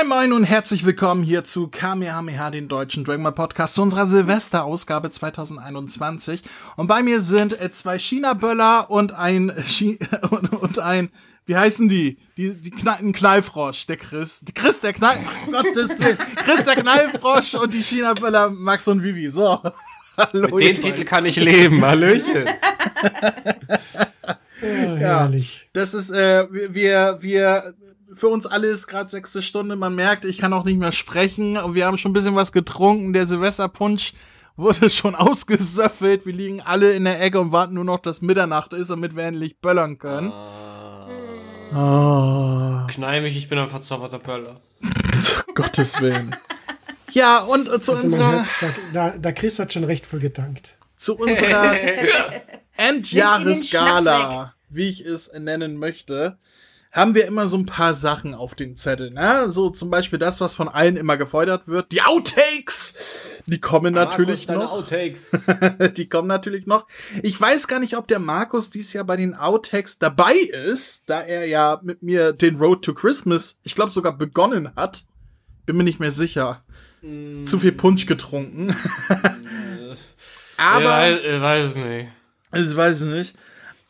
[0.00, 4.06] Moin Moin und herzlich willkommen hier zu Kamehameha, den deutschen Dragon Ball Podcast, zu unserer
[4.06, 6.42] Silvesterausgabe 2021.
[6.76, 9.98] Und bei mir sind äh, zwei China-Böller und ein Chi
[10.30, 11.10] und, und, ein,
[11.44, 12.16] wie heißen die?
[12.38, 14.40] Die, die ein Knallfrosch, der Chris.
[14.40, 16.16] Die Chris, der Knall, oh Gottes Willen.
[16.46, 19.28] Chris, der Knallfrosch und die China-Böller Max und Vivi.
[19.28, 19.60] So.
[20.16, 21.84] Hallo, Mit dem Titel kann ich leben.
[21.84, 22.46] Hallöchen.
[24.62, 25.68] ja, herrlich.
[25.74, 27.74] Das ist, äh, wir, wir
[28.14, 29.76] für uns alle ist gerade sechste Stunde.
[29.76, 31.56] Man merkt, ich kann auch nicht mehr sprechen.
[31.56, 33.12] Und wir haben schon ein bisschen was getrunken.
[33.12, 34.14] Der Silvesterpunsch
[34.56, 36.26] wurde schon ausgesöffelt.
[36.26, 39.24] Wir liegen alle in der Ecke und warten nur noch, dass Mitternacht ist, damit wir
[39.24, 40.32] endlich böllern können.
[40.32, 41.06] Ah.
[41.72, 42.86] Oh.
[42.88, 44.60] Knall mich, ich bin ein verzauberter Böller.
[45.54, 46.34] Gottes Willen.
[47.12, 48.32] Ja, und äh, zu also unserer.
[48.32, 48.50] Herz,
[48.92, 50.78] da, da Chris hat schon recht viel getankt.
[50.96, 51.74] Zu unserer
[52.76, 56.38] Endjahresgala, wie ich es nennen möchte
[56.92, 59.10] haben wir immer so ein paar Sachen auf den Zettel.
[59.10, 59.50] Ne?
[59.50, 61.92] So zum Beispiel das, was von allen immer gefordert wird.
[61.92, 63.42] Die Outtakes!
[63.46, 64.72] Die kommen Markus, natürlich noch.
[64.72, 65.30] Outtakes.
[65.96, 66.86] die kommen natürlich noch.
[67.22, 71.20] Ich weiß gar nicht, ob der Markus dies Jahr bei den Outtakes dabei ist, da
[71.20, 75.04] er ja mit mir den Road to Christmas, ich glaube sogar begonnen hat.
[75.66, 76.64] Bin mir nicht mehr sicher.
[77.02, 77.44] Mm.
[77.46, 78.74] Zu viel Punsch getrunken.
[80.56, 81.06] Aber.
[81.06, 82.08] Ja, ich weiß es nicht.
[82.52, 83.36] Ich weiß es nicht.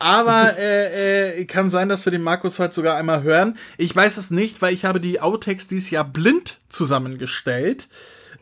[0.01, 3.57] Aber äh, äh, kann sein, dass wir den Markus heute sogar einmal hören.
[3.77, 7.87] Ich weiß es nicht, weil ich habe die Outtakes dieses Jahr blind zusammengestellt.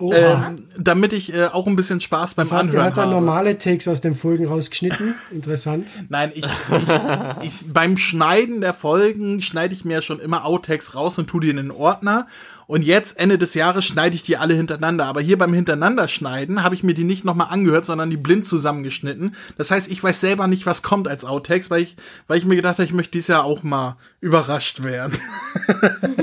[0.01, 3.01] Ähm, damit ich äh, auch ein bisschen Spaß beim das heißt, Anhören habe.
[3.01, 5.13] hat da normale Takes aus den Folgen rausgeschnitten.
[5.31, 5.89] Interessant.
[6.07, 11.19] Nein, ich, ich, ich, beim Schneiden der Folgen schneide ich mir schon immer Outtakes raus
[11.19, 12.27] und tue die in den Ordner.
[12.69, 15.07] Und jetzt, Ende des Jahres, schneide ich die alle hintereinander.
[15.07, 19.33] Aber hier beim Hintereinander-Schneiden habe ich mir die nicht nochmal angehört, sondern die blind zusammengeschnitten.
[19.57, 21.95] Das heißt, ich weiß selber nicht, was kommt als Outtakes, weil ich,
[22.27, 25.17] weil ich mir gedacht habe, ich möchte dieses Jahr auch mal überrascht werden.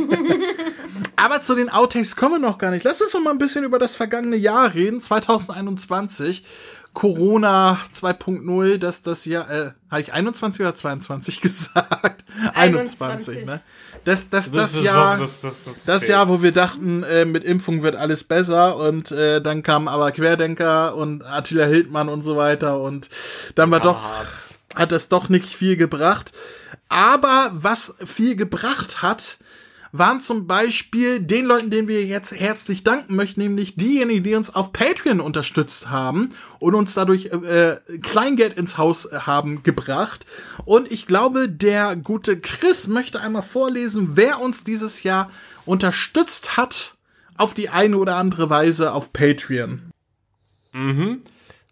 [1.16, 2.84] Aber zu den Outtakes kommen wir noch gar nicht.
[2.84, 6.44] Lass uns noch mal ein bisschen über das vergangene Jahr reden, 2021.
[6.96, 12.24] Corona 2.0, dass das Jahr, äh, habe ich 21 oder 22 gesagt?
[12.54, 13.60] 21, 21 ne?
[14.06, 17.42] Das, das, das, das Jahr, das, das, das, das Jahr, wo wir dachten, äh, mit
[17.42, 22.36] Impfung wird alles besser und äh, dann kamen aber Querdenker und Attila Hildmann und so
[22.36, 23.10] weiter und
[23.56, 23.98] dann war doch,
[24.76, 26.32] hat das doch nicht viel gebracht.
[26.88, 29.38] Aber was viel gebracht hat,
[29.98, 34.54] waren zum Beispiel den Leuten, denen wir jetzt herzlich danken möchten, nämlich diejenigen, die uns
[34.54, 40.26] auf Patreon unterstützt haben und uns dadurch äh, Kleingeld ins Haus haben gebracht.
[40.64, 45.30] Und ich glaube, der gute Chris möchte einmal vorlesen, wer uns dieses Jahr
[45.64, 46.96] unterstützt hat
[47.36, 49.90] auf die eine oder andere Weise auf Patreon.
[50.72, 51.22] Mhm.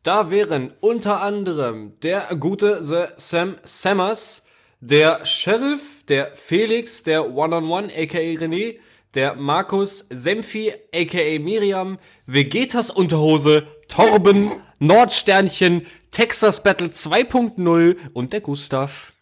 [0.03, 4.45] Da wären unter anderem der gute The Sam Sammers,
[4.81, 8.77] der Sheriff der Felix, der One-on-One, aka René,
[9.15, 19.13] der Markus, Semfi, aka Miriam, Vegetas Unterhose, Torben, Nordsternchen, Texas Battle 2.0 und der Gustav.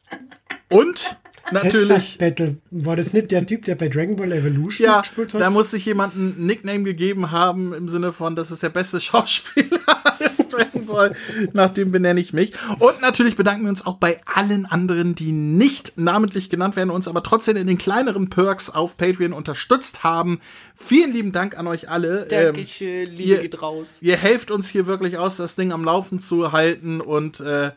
[0.69, 1.17] Und
[1.53, 1.89] natürlich.
[1.89, 2.57] Texas Battle.
[2.71, 5.41] War das nicht der Typ, der bei Dragon Ball Evolution ja, gespielt hat?
[5.41, 9.01] Da muss sich jemand einen Nickname gegeben haben im Sinne von, das ist der beste
[9.01, 11.15] Schauspieler des Dragon Ball.
[11.53, 12.53] Nach dem benenne ich mich.
[12.79, 17.09] Und natürlich bedanken wir uns auch bei allen anderen, die nicht namentlich genannt werden, uns
[17.09, 20.41] aber trotzdem in den kleineren Perks auf Patreon unterstützt haben.
[20.75, 22.27] Vielen lieben Dank an euch alle.
[22.29, 23.99] Dankeschön, ähm, Liebe ihr, geht raus.
[24.03, 27.73] Ihr helft uns hier wirklich aus, das Ding am Laufen zu halten und äh,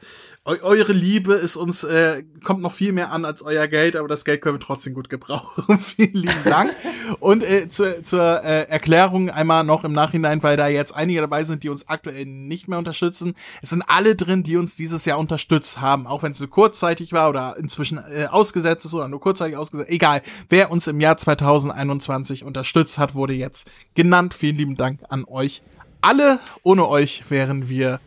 [0.45, 4.25] eure Liebe ist uns, äh, kommt noch viel mehr an als euer Geld, aber das
[4.25, 5.79] Geld können wir trotzdem gut gebrauchen.
[5.79, 6.71] Vielen lieben Dank.
[7.19, 11.43] Und äh, zur, zur äh, Erklärung einmal noch im Nachhinein, weil da jetzt einige dabei
[11.43, 13.33] sind, die uns aktuell nicht mehr unterstützen.
[13.63, 17.11] Es sind alle drin, die uns dieses Jahr unterstützt haben, auch wenn es nur kurzzeitig
[17.11, 19.89] war oder inzwischen äh, ausgesetzt ist oder nur kurzzeitig ausgesetzt.
[19.89, 24.35] Egal, wer uns im Jahr 2021 unterstützt hat, wurde jetzt genannt.
[24.35, 25.63] Vielen lieben Dank an euch
[26.01, 26.39] alle.
[26.61, 27.99] Ohne euch wären wir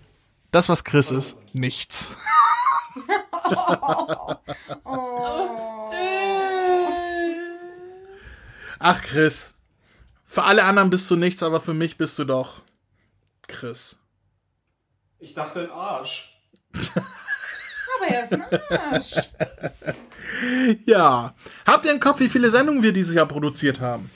[0.51, 2.13] das, was Chris ist, nichts.
[8.79, 9.55] Ach, Chris.
[10.25, 12.63] Für alle anderen bist du nichts, aber für mich bist du doch
[13.47, 14.01] Chris.
[15.19, 16.33] Ich dachte ein Arsch.
[16.75, 19.15] aber er ist ein Arsch.
[20.85, 21.35] Ja.
[21.67, 24.11] Habt ihr im Kopf, wie viele Sendungen wir dieses Jahr produziert haben?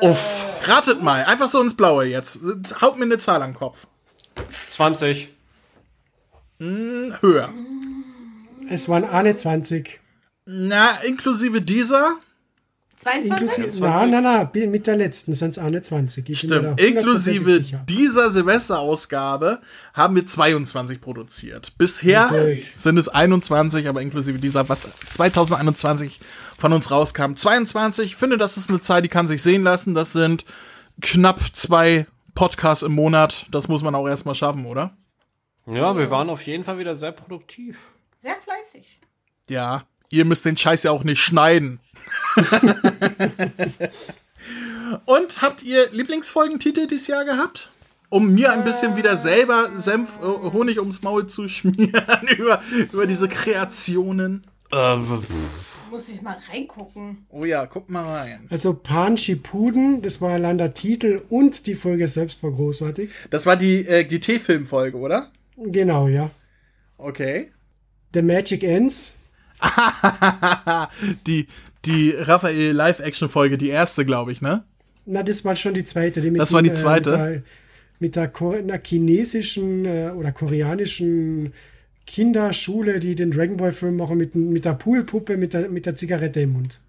[0.00, 0.08] Äh.
[0.08, 0.46] Uff.
[0.64, 1.24] Ratet mal.
[1.24, 2.40] Einfach so ins Blaue jetzt.
[2.80, 3.86] Haut mir eine Zahl am Kopf.
[4.70, 5.32] 20.
[6.58, 7.48] Hm, höher.
[8.68, 10.00] Es waren eine 20.
[10.46, 12.16] Na, inklusive dieser
[13.02, 13.80] 22?
[13.80, 16.28] Nein, nein, nein, mit der letzten sind es 21.
[16.30, 16.80] Ich bin mir da Stimmt.
[16.80, 17.84] Inklusive sicher.
[17.88, 19.58] dieser Silvesterausgabe
[19.92, 21.72] haben wir 22 produziert.
[21.78, 22.30] Bisher
[22.74, 26.20] sind es 21, aber inklusive dieser, was 2021
[26.56, 28.06] von uns rauskam, 22.
[28.12, 29.94] Ich finde, das ist eine Zahl, die kann sich sehen lassen.
[29.94, 30.44] Das sind
[31.00, 33.46] knapp zwei Podcasts im Monat.
[33.50, 34.96] Das muss man auch erstmal schaffen, oder?
[35.66, 37.78] Ja, wir waren auf jeden Fall wieder sehr produktiv.
[38.18, 39.00] Sehr fleißig.
[39.48, 39.84] Ja.
[40.10, 41.80] Ihr müsst den Scheiß ja auch nicht schneiden.
[45.06, 47.70] Und habt ihr Lieblingsfolgentitel dieses Jahr gehabt?
[48.10, 52.62] Um mir ein bisschen wieder selber Senf, äh, Honig ums Maul zu schmieren über,
[52.92, 54.42] über diese Kreationen.
[55.92, 57.26] Muss ich mal reingucken.
[57.28, 58.46] Oh ja, guck mal rein.
[58.48, 63.10] Also Pan Schipuden, das war allein der Titel und die Folge selbst war großartig.
[63.28, 65.30] Das war die äh, GT-Filmfolge, oder?
[65.58, 66.30] Genau, ja.
[66.96, 67.50] Okay.
[68.14, 69.16] The Magic Ends,
[71.26, 71.46] die,
[71.84, 74.64] die Raphael Live-Action-Folge, die erste, glaube ich, ne?
[75.04, 76.22] na, das war schon die zweite.
[76.22, 77.10] Die mit Das war die den, zweite?
[77.10, 77.40] Äh,
[77.98, 81.52] mit der, mit der chinesischen äh, oder koreanischen
[82.06, 85.94] Kinderschule, die den Dragon Ball Film machen mit, mit der Poolpuppe, mit der, mit der
[85.94, 86.80] Zigarette im Mund.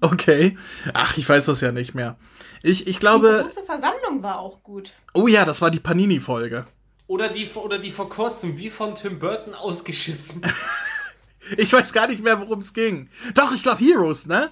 [0.00, 0.56] Okay.
[0.94, 2.16] Ach, ich weiß das ja nicht mehr.
[2.62, 3.40] Ich, ich Die glaube.
[3.42, 4.92] große Versammlung war auch gut.
[5.12, 6.64] Oh ja, das war die Panini-Folge.
[7.08, 10.42] Oder die, oder die vor kurzem, wie von Tim Burton ausgeschissen.
[11.56, 13.08] Ich weiß gar nicht mehr, worum es ging.
[13.34, 14.50] Doch, ich glaube Heroes, ne?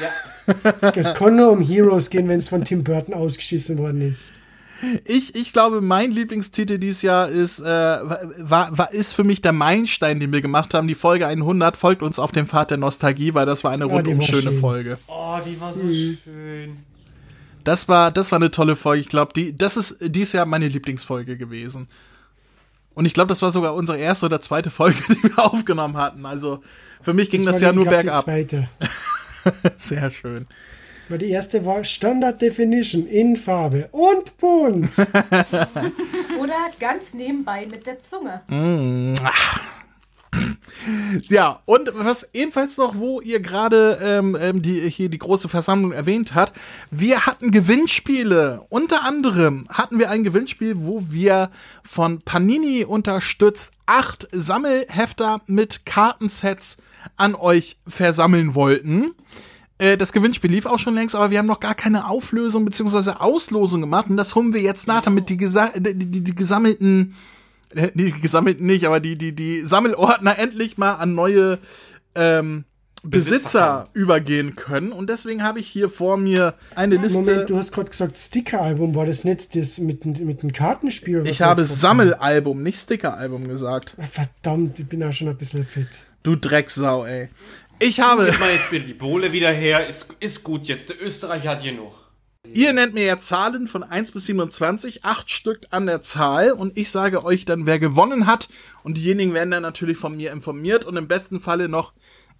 [0.00, 0.90] ja.
[0.94, 4.32] Es kann nur um Heroes gehen, wenn es von Tim Burton ausgeschissen worden ist.
[5.04, 9.52] Ich, ich glaube, mein Lieblingstitel dieses Jahr ist, äh, war, war, ist für mich der
[9.52, 10.86] Meilenstein, den wir gemacht haben.
[10.86, 13.90] Die Folge 100 folgt uns auf dem Pfad der Nostalgie, weil das war eine die
[13.92, 14.60] rundum schöne schön.
[14.60, 14.98] Folge.
[15.08, 16.76] Oh, die war so schön.
[17.64, 19.00] Das war, das war eine tolle Folge.
[19.00, 21.88] Ich glaube, die, das ist dieses Jahr meine Lieblingsfolge gewesen.
[22.94, 26.24] Und ich glaube, das war sogar unsere erste oder zweite Folge, die wir aufgenommen hatten.
[26.24, 26.62] Also
[27.02, 28.24] für mich ging das, war ja die, nur glaub, Die bergab.
[28.24, 28.68] zweite.
[29.76, 30.46] Sehr schön.
[31.08, 34.90] Weil die erste war Standard Definition in Farbe und bunt.
[36.40, 38.42] Oder ganz nebenbei mit der Zunge.
[41.28, 45.92] Ja, und was ebenfalls noch, wo ihr gerade ähm, ähm, die, hier die große Versammlung
[45.92, 46.58] erwähnt habt,
[46.90, 48.64] wir hatten Gewinnspiele.
[48.68, 51.50] Unter anderem hatten wir ein Gewinnspiel, wo wir
[51.82, 56.78] von Panini unterstützt acht Sammelhefter mit Kartensets
[57.16, 59.14] an euch versammeln wollten.
[59.78, 63.12] Äh, Das Gewinnspiel lief auch schon längst, aber wir haben noch gar keine Auflösung bzw.
[63.18, 67.14] Auslosung gemacht und das holen wir jetzt nach, damit die, gesa die, die, die gesammelten
[67.74, 71.58] äh, die gesammelten nicht, aber die, die, die Sammelordner endlich mal an neue
[72.14, 72.64] ähm,
[73.04, 74.90] Besitzer, übergehen können.
[74.90, 77.20] Und deswegen habe ich hier vor mir eine Liste.
[77.20, 81.22] Moment, du hast gerade gesagt Sticker-Album, war das nicht das mit, mit dem Kartenspiel?
[81.26, 83.94] ich habe Sammelalbum, nicht Stickeralbum gesagt.
[84.10, 86.06] Verdammt, ich bin auch schon ein bisschen fit.
[86.24, 87.28] Du Drecksau, ey.
[87.78, 88.26] Ich habe.
[88.30, 89.86] Gib mal jetzt wieder die Bohle wieder her.
[89.86, 90.88] Ist, ist gut jetzt.
[90.88, 91.94] Der Österreicher hat genug.
[92.52, 96.78] Ihr nennt mir ja Zahlen von 1 bis 27, acht Stück an der Zahl und
[96.78, 98.48] ich sage euch dann, wer gewonnen hat
[98.84, 101.92] und diejenigen werden dann natürlich von mir informiert und im besten Falle noch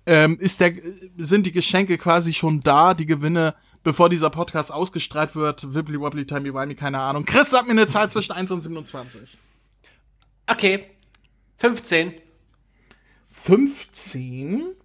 [0.06, 0.72] ähm, ist der,
[1.18, 5.74] sind die Geschenke quasi schon da, die Gewinne, bevor dieser Podcast ausgestrahlt wird.
[5.74, 7.26] Wibbly wobbly timey wimey, keine Ahnung.
[7.26, 9.36] Chris, sag mir eine Zahl zwischen 1 und 27.
[10.46, 10.86] Okay.
[11.58, 12.14] 15.
[13.30, 14.77] 15.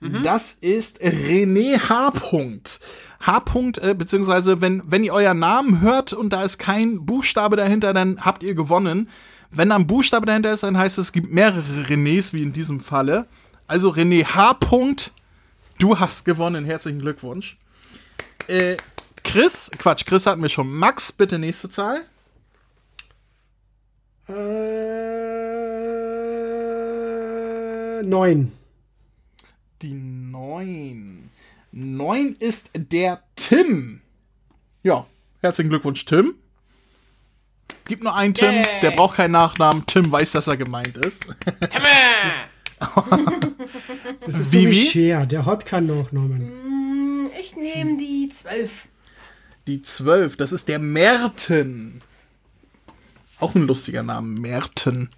[0.00, 2.10] Das ist René H.
[2.12, 2.80] Punkt.
[3.20, 3.40] H.
[3.40, 7.92] Punkt, äh, beziehungsweise wenn, wenn ihr euren Namen hört und da ist kein Buchstabe dahinter,
[7.92, 9.08] dann habt ihr gewonnen.
[9.50, 12.52] Wenn da ein Buchstabe dahinter ist, dann heißt es, es gibt mehrere Renés, wie in
[12.52, 13.26] diesem Falle.
[13.66, 14.54] Also René H.
[14.54, 15.12] Punkt,
[15.78, 16.64] du hast gewonnen.
[16.64, 17.56] Herzlichen Glückwunsch.
[18.46, 18.76] Äh,
[19.24, 20.70] Chris, Quatsch, Chris hatten wir schon.
[20.70, 22.02] Max, bitte nächste Zahl.
[24.28, 24.32] Äh,
[28.06, 28.52] neun.
[29.82, 31.30] Die 9.
[31.72, 34.00] 9 ist der Tim.
[34.82, 35.06] Ja,
[35.40, 36.34] herzlichen Glückwunsch, Tim.
[37.86, 38.80] Gibt nur einen Tim, Yay.
[38.82, 39.84] der braucht keinen Nachnamen.
[39.86, 41.26] Tim weiß, dass er gemeint ist.
[41.70, 41.86] Timme!
[44.24, 46.40] Das ist Wie, so wie der hat keinen Nachnamen.
[46.40, 48.86] Hm, Ich nehme die 12.
[49.66, 52.00] Die 12, das ist der Merten.
[53.40, 55.10] Auch ein lustiger Name, Merten.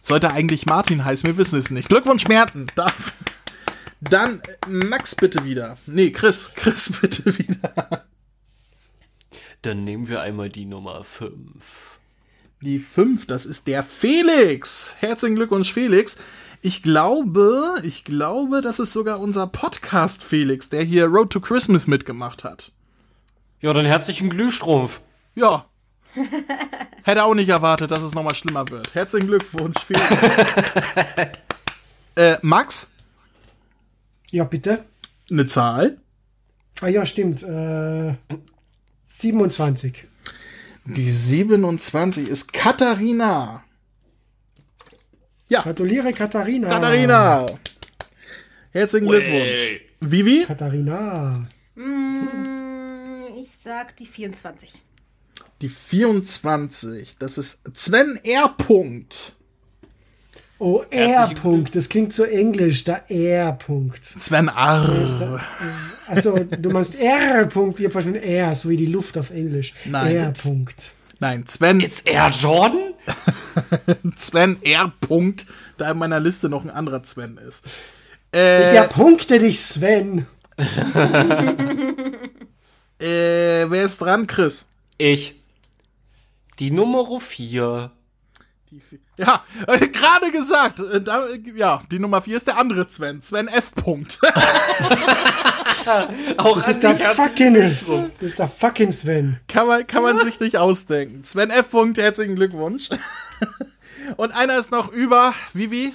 [0.00, 1.88] Sollte eigentlich Martin heißen, wir wissen es nicht.
[1.90, 2.66] Glückwunsch, Merten.
[2.74, 3.12] Darf.
[4.00, 5.76] Dann äh, Max bitte wieder.
[5.86, 6.52] Nee, Chris.
[6.56, 8.06] Chris bitte wieder.
[9.62, 11.98] Dann nehmen wir einmal die Nummer 5.
[12.60, 14.94] Die 5, das ist der Felix.
[14.98, 16.18] Herzlichen Glückwunsch, Felix.
[16.60, 21.86] Ich glaube, ich glaube, das ist sogar unser Podcast Felix, der hier Road to Christmas
[21.86, 22.72] mitgemacht hat.
[23.60, 25.00] Ja, dann herzlichen Glühstrumpf.
[25.36, 25.66] Ja.
[27.04, 28.94] Hätte auch nicht erwartet, dass es nochmal schlimmer wird.
[28.94, 30.04] Herzlichen Glückwunsch, Felix.
[32.16, 32.88] äh, Max,
[34.30, 34.84] Ja, bitte.
[35.30, 35.98] eine Zahl.
[36.80, 37.42] Ah ja, stimmt.
[37.42, 38.14] Äh,
[39.08, 40.04] 27.
[40.84, 43.64] Die 27 ist Katharina.
[45.48, 46.68] Ja, Gratuliere, Katharina.
[46.68, 47.46] Katharina.
[48.70, 49.80] Herzlichen Glückwunsch.
[50.00, 50.44] Vivi?
[50.46, 51.46] Katharina.
[51.74, 54.80] Mm, Ich sag die 24.
[55.62, 57.16] Die 24.
[57.18, 58.48] Das ist Sven R.
[58.50, 59.36] Punkt.
[60.60, 61.76] Oh, R-Punkt.
[61.76, 64.04] Das klingt so englisch, der R-Punkt.
[64.04, 65.40] Sven R.
[66.08, 69.74] Also, du meinst R-Punkt, ich hab verstanden R, so wie die Luft auf Englisch.
[69.84, 70.92] Nein, R-Punkt.
[71.20, 72.94] Nein, Sven, Ist er Jordan?
[74.16, 74.92] Sven R.
[75.00, 75.46] Punkt,
[75.76, 77.64] da in meiner Liste noch ein anderer Sven ist.
[78.34, 80.26] Äh, Ich erpunkte dich, Sven.
[83.00, 84.68] äh, wer ist dran, Chris?
[84.96, 85.34] Ich.
[86.58, 87.90] Die Nummer 4.
[88.90, 90.80] Die vi- Ja, äh, gerade gesagt.
[90.80, 93.22] Äh, da, äh, ja, die Nummer 4 ist der andere Sven.
[93.22, 93.74] Sven F.
[93.74, 94.18] Punkt.
[96.36, 97.88] Auch Das ist der fucking, das
[98.20, 99.40] ist der fucking Sven.
[99.48, 101.24] kann, man, kann man sich nicht ausdenken.
[101.24, 101.70] Sven F.
[101.70, 102.90] Punkt, herzlichen Glückwunsch.
[104.16, 105.34] Und einer ist noch über.
[105.54, 105.94] Vivi?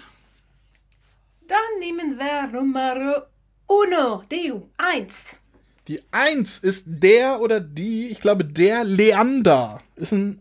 [1.47, 3.27] Dann nehmen wir Nummer
[3.67, 5.39] uno, die 1.
[5.87, 9.81] Die 1 ist der oder die, ich glaube, der Leander.
[9.95, 10.39] Ist ein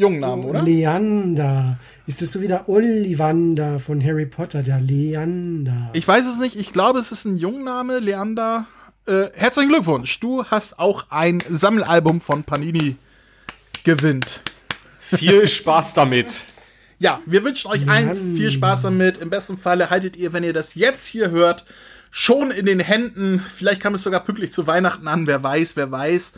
[0.00, 0.62] Jungname, oder?
[0.62, 1.78] Leander.
[2.06, 5.90] Ist das so wie der Ollivander von Harry Potter, der Leander?
[5.92, 6.56] Ich weiß es nicht.
[6.56, 8.66] Ich glaube, es ist ein Jungname, Leander.
[9.06, 10.18] Äh, herzlichen Glückwunsch.
[10.18, 12.96] Du hast auch ein Sammelalbum von Panini
[13.84, 14.40] gewinnt.
[15.02, 16.40] Viel Spaß damit.
[16.98, 19.18] Ja, wir wünschen euch allen viel Spaß damit.
[19.18, 21.66] Im besten Falle haltet ihr, wenn ihr das jetzt hier hört,
[22.10, 23.44] schon in den Händen.
[23.54, 25.26] Vielleicht kam es sogar pünktlich zu Weihnachten an.
[25.26, 26.34] Wer weiß, wer weiß.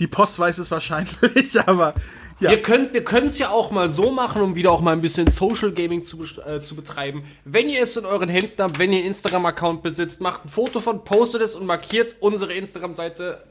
[0.00, 1.94] Die Post weiß es wahrscheinlich, aber
[2.40, 2.50] ja.
[2.50, 5.28] Wir können wir es ja auch mal so machen, um wieder auch mal ein bisschen
[5.28, 7.24] Social Gaming zu, äh, zu betreiben.
[7.44, 10.80] Wenn ihr es in euren Händen habt, wenn ihr einen Instagram-Account besitzt, macht ein Foto
[10.80, 13.42] von, postet es und markiert unsere Instagram-Seite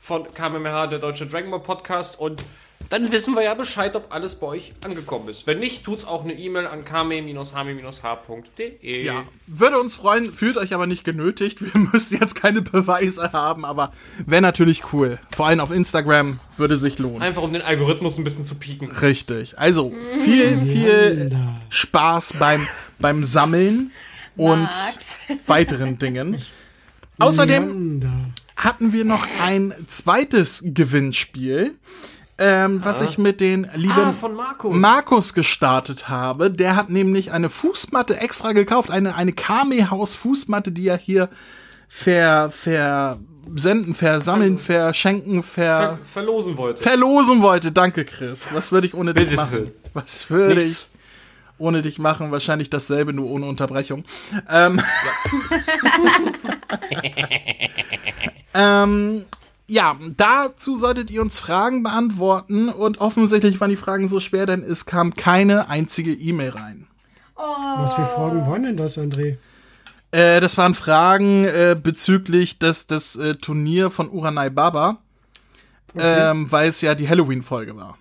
[0.00, 2.18] von KMMH, der Deutsche Dragon Ball Podcast.
[2.18, 2.42] Und
[2.88, 5.46] dann wissen wir ja Bescheid, ob alles bei euch angekommen ist.
[5.46, 7.44] Wenn nicht, tut's auch eine E-Mail an km-hme-h.de.
[9.04, 11.62] Ja, würde uns freuen, fühlt euch aber nicht genötigt.
[11.62, 13.92] Wir müssen jetzt keine Beweise haben, aber
[14.24, 15.18] wäre natürlich cool.
[15.34, 17.22] Vor allem auf Instagram würde sich lohnen.
[17.22, 18.90] Einfach um den Algorithmus ein bisschen zu pieken.
[18.90, 19.58] Richtig.
[19.58, 19.92] Also
[20.24, 21.30] viel, viel.
[21.68, 22.66] Spaß beim,
[22.98, 23.92] beim Sammeln
[24.36, 25.16] und Max.
[25.46, 26.40] weiteren Dingen.
[27.18, 31.74] Außerdem hatten wir noch ein zweites Gewinnspiel,
[32.38, 34.74] ähm, was ich mit den lieben Ah, von Markus.
[34.76, 36.50] Markus gestartet habe.
[36.50, 41.30] Der hat nämlich eine Fußmatte extra gekauft, eine, eine Kame-Haus Fußmatte, die er hier
[41.88, 46.82] ver, versenden, versammeln, verschenken, ver, Ver verlosen wollte.
[46.82, 47.72] verlosen wollte.
[47.72, 48.48] Danke, Chris.
[48.52, 49.50] Was würde ich ohne dich Bitte machen?
[49.58, 49.72] schön.
[49.94, 50.80] Was würde Nichts.
[50.80, 50.86] ich
[51.58, 52.32] ohne dich machen?
[52.32, 54.04] Wahrscheinlich dasselbe, nur ohne Unterbrechung.
[54.50, 54.78] Ähm,
[58.54, 59.24] ähm,
[59.68, 64.62] ja, dazu solltet ihr uns Fragen beantworten und offensichtlich waren die Fragen so schwer, denn
[64.62, 66.86] es kam keine einzige E-Mail rein.
[67.34, 69.36] Was für Fragen waren denn das, André?
[70.10, 74.98] Äh, das waren Fragen äh, bezüglich des, des äh, Turnier von Uranai Baba,
[75.98, 77.98] ähm, weil es ja die Halloween-Folge war.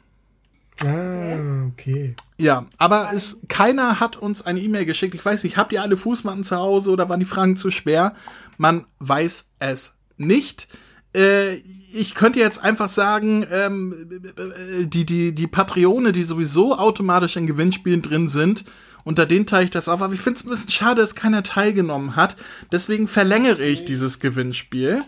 [0.84, 2.16] Ah, okay.
[2.38, 5.16] Ja, aber es, keiner hat uns eine E-Mail geschickt.
[5.16, 8.14] Ich weiß nicht, habt ihr alle Fußmatten zu Hause oder waren die Fragen zu schwer?
[8.58, 10.68] Man weiß es nicht.
[11.16, 11.56] Äh,
[11.94, 17.48] ich könnte jetzt einfach sagen, ähm, äh, die, die, die Patreone, die sowieso automatisch in
[17.48, 18.66] Gewinnspielen drin sind,
[19.06, 20.02] unter denen teile ich das auf.
[20.02, 22.36] Aber ich finde es ein bisschen schade, dass keiner teilgenommen hat.
[22.72, 25.04] Deswegen verlängere ich dieses Gewinnspiel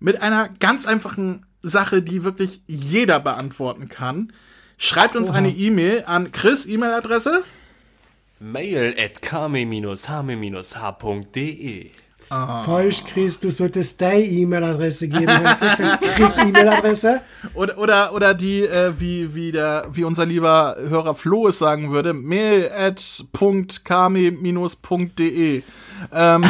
[0.00, 4.32] mit einer ganz einfachen Sache, die wirklich jeder beantworten kann.
[4.78, 7.44] Schreibt uns eine E-Mail an Chris E-Mail-Adresse.
[8.40, 11.90] Mail at kame-hame-h.de.
[12.64, 15.44] Falsch, Chris, du solltest deine E-Mail-Adresse geben.
[16.16, 17.20] Chris E-Mail-Adresse.
[17.52, 21.92] Oder, oder, oder die, äh, wie, wie, der, wie unser lieber Hörer Flo es sagen
[21.92, 23.24] würde, mail at
[23.84, 25.62] kame-.de.
[26.12, 26.44] Ähm,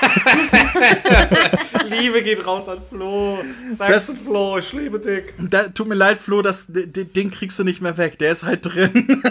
[1.88, 3.38] Liebe geht raus an Flo.
[3.74, 5.34] Sag's das, Flo, ich liebe dich.
[5.38, 8.18] da, tut mir leid, Flo, das, den, den kriegst du nicht mehr weg.
[8.18, 9.22] Der ist halt drin.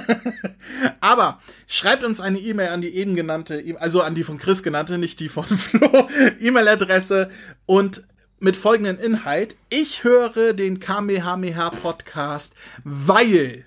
[1.02, 4.64] Aber schreibt uns eine E-Mail an die eben genannte, E- also an die von Chris
[4.64, 6.08] genannte, nicht die von Flo,
[6.40, 7.30] E-Mail-Adresse
[7.66, 8.04] und
[8.40, 9.56] mit folgendem Inhalt.
[9.70, 13.66] Ich höre den Kamehameha Podcast, weil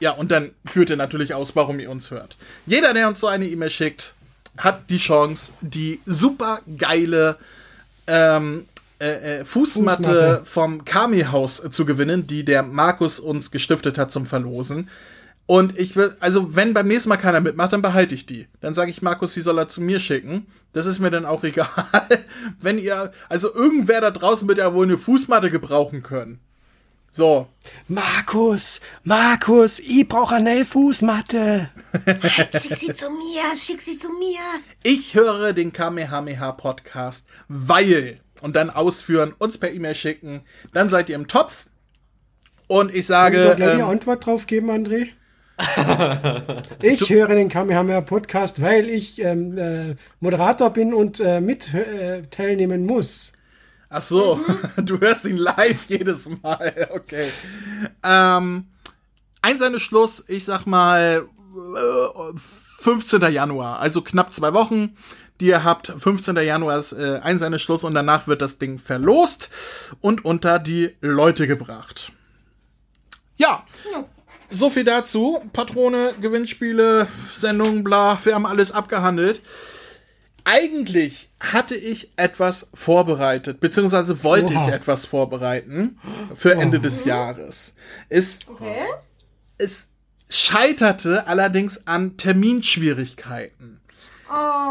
[0.00, 2.36] Ja, und dann führt er natürlich aus, warum ihr uns hört.
[2.66, 4.14] Jeder, der uns so eine E-Mail schickt,
[4.58, 7.36] hat die Chance, die super geile
[8.06, 8.66] ähm,
[9.00, 10.42] äh, äh, Fußmatte, Fußmatte.
[10.44, 14.90] vom Kami-Haus äh, zu gewinnen, die der Markus uns gestiftet hat zum Verlosen.
[15.46, 18.48] Und ich will, also wenn beim nächsten Mal keiner mitmacht, dann behalte ich die.
[18.60, 20.46] Dann sage ich Markus, die soll er zu mir schicken.
[20.72, 21.68] Das ist mir dann auch egal.
[22.60, 26.40] wenn ihr, also irgendwer da draußen wird ja wohl eine Fußmatte gebrauchen können.
[27.10, 27.48] So.
[27.88, 31.70] Markus, Markus, ich brauche eine Fußmatte.
[32.52, 34.40] Schick sie zu mir, schick sie zu mir.
[34.82, 41.08] Ich höre den Kamehameha Podcast, weil und dann ausführen, uns per E-Mail schicken, dann seid
[41.08, 41.64] ihr im Topf.
[42.66, 45.08] Und ich Kann ich sage, doch gleich die ähm, Antwort drauf geben, André?
[46.82, 52.22] ich höre den Kamehameha Podcast, weil ich ähm, äh, Moderator bin und äh, mit äh,
[52.30, 53.32] teilnehmen muss.
[53.90, 54.40] Ach so,
[54.76, 57.30] du hörst ihn live jedes Mal, okay.
[58.02, 58.66] Ähm,
[59.42, 62.38] Einsendeschluss, ich sag mal, äh,
[62.80, 63.22] 15.
[63.32, 64.96] Januar, also knapp zwei Wochen.
[65.40, 66.34] Die ihr habt, 15.
[66.38, 69.50] Januar ist äh, Einsendeschluss und danach wird das Ding verlost
[70.00, 72.10] und unter die Leute gebracht.
[73.36, 73.64] Ja,
[74.50, 75.40] so viel dazu.
[75.52, 79.40] Patrone, Gewinnspiele, Sendungen, bla, wir haben alles abgehandelt.
[80.50, 84.68] Eigentlich hatte ich etwas vorbereitet, beziehungsweise wollte Oha.
[84.68, 85.98] ich etwas vorbereiten
[86.34, 87.74] für Ende des Jahres.
[88.08, 88.86] Es, Okay.
[89.58, 89.88] es
[90.30, 93.80] scheiterte allerdings an Terminschwierigkeiten.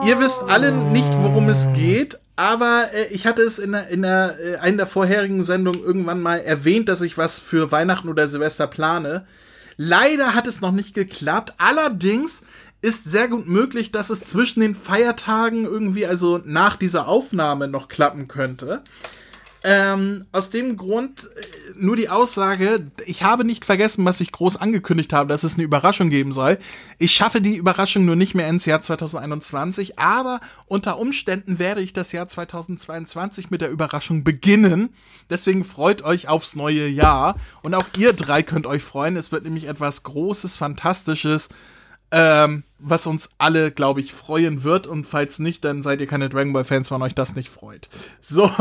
[0.06, 4.04] Ihr wisst alle nicht, worum es geht, aber äh, ich hatte es in, der, in
[4.04, 8.30] der, äh, einer der vorherigen Sendungen irgendwann mal erwähnt, dass ich was für Weihnachten oder
[8.30, 9.26] Silvester plane.
[9.76, 11.54] Leider hat es noch nicht geklappt.
[11.58, 12.44] Allerdings
[12.82, 17.88] ist sehr gut möglich, dass es zwischen den Feiertagen irgendwie, also nach dieser Aufnahme noch
[17.88, 18.84] klappen könnte.
[19.64, 21.42] Ähm, aus dem Grund äh,
[21.76, 25.64] nur die Aussage, ich habe nicht vergessen, was ich groß angekündigt habe, dass es eine
[25.64, 26.60] Überraschung geben soll.
[27.00, 31.92] Ich schaffe die Überraschung nur nicht mehr ins Jahr 2021, aber unter Umständen werde ich
[31.92, 34.90] das Jahr 2022 mit der Überraschung beginnen.
[35.30, 39.18] Deswegen freut euch aufs neue Jahr und auch ihr drei könnt euch freuen.
[39.18, 41.50] Es wird nämlich etwas Großes, Fantastisches,
[42.12, 44.88] ähm, was uns alle, glaube ich, freuen wird.
[44.88, 47.90] Und falls nicht, dann seid ihr keine Dragon Ball Fans, wenn euch das nicht freut.
[48.22, 48.44] So.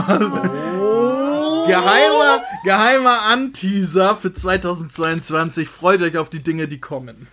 [1.66, 5.68] geheimer, geheimer Anteaser für 2022.
[5.68, 7.28] Freut euch auf die Dinge, die kommen.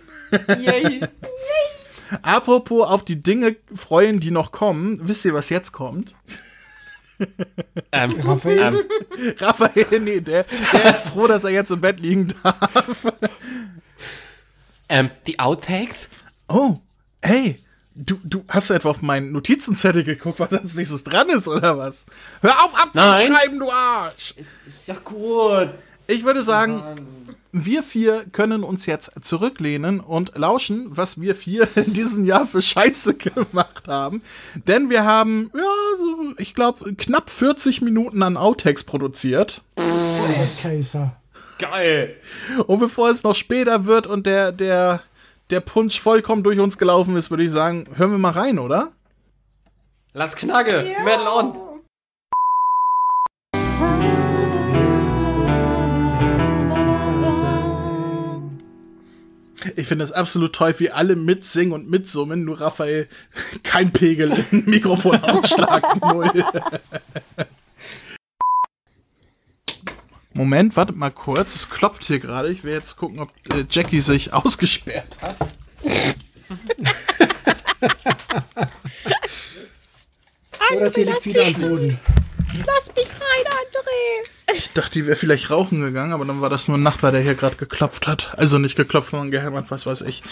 [0.58, 1.00] Yay.
[2.22, 5.00] Apropos auf die Dinge freuen, die noch kommen.
[5.02, 6.14] Wisst ihr, was jetzt kommt?
[7.92, 8.60] ähm, Raphael?
[8.60, 13.12] ähm, Raphael, nee, der, der ist froh, dass er jetzt im Bett liegen darf.
[14.94, 16.08] Ähm, die Outtakes?
[16.48, 16.76] Oh,
[17.20, 17.56] hey,
[17.96, 21.76] du, du hast du etwa auf meinen Notizenzettel geguckt, was als nächstes dran ist, oder
[21.76, 22.06] was?
[22.42, 24.34] Hör auf abzuschreiben, du Arsch!
[24.66, 25.70] Ist ja gut.
[26.06, 26.82] Ich würde sagen,
[27.50, 32.62] wir vier können uns jetzt zurücklehnen und lauschen, was wir vier in diesem Jahr für
[32.62, 34.22] Scheiße gemacht haben.
[34.54, 39.62] Denn wir haben, ja, ich glaube, knapp 40 Minuten an Outtakes produziert.
[39.76, 41.16] Servus, Kaiser.
[41.58, 42.16] Geil.
[42.66, 45.02] Und bevor es noch später wird und der, der,
[45.50, 48.92] der Punsch vollkommen durch uns gelaufen ist, würde ich sagen, hören wir mal rein, oder?
[50.12, 50.84] Lass knacke.
[51.04, 51.64] Metal on.
[59.76, 63.08] Ich finde es absolut toll, wie alle mitsingen und mitsummen, nur Raphael
[63.62, 66.30] kein Pegel im Mikrofonausschlag, null.
[70.34, 72.50] Moment, wartet mal kurz, es klopft hier gerade.
[72.50, 75.36] Ich will jetzt gucken, ob äh, Jackie sich ausgesperrt hat.
[80.76, 82.00] Oder sie liegt wieder am Boden.
[82.66, 84.56] Lass mich rein, André.
[84.56, 87.20] Ich dachte, die wäre vielleicht rauchen gegangen, aber dann war das nur ein Nachbar, der
[87.20, 88.36] hier gerade geklopft hat.
[88.36, 90.22] Also nicht geklopft, sondern gehämmert, was weiß ich.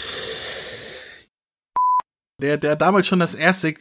[2.41, 3.75] Der, der damals schon das erste.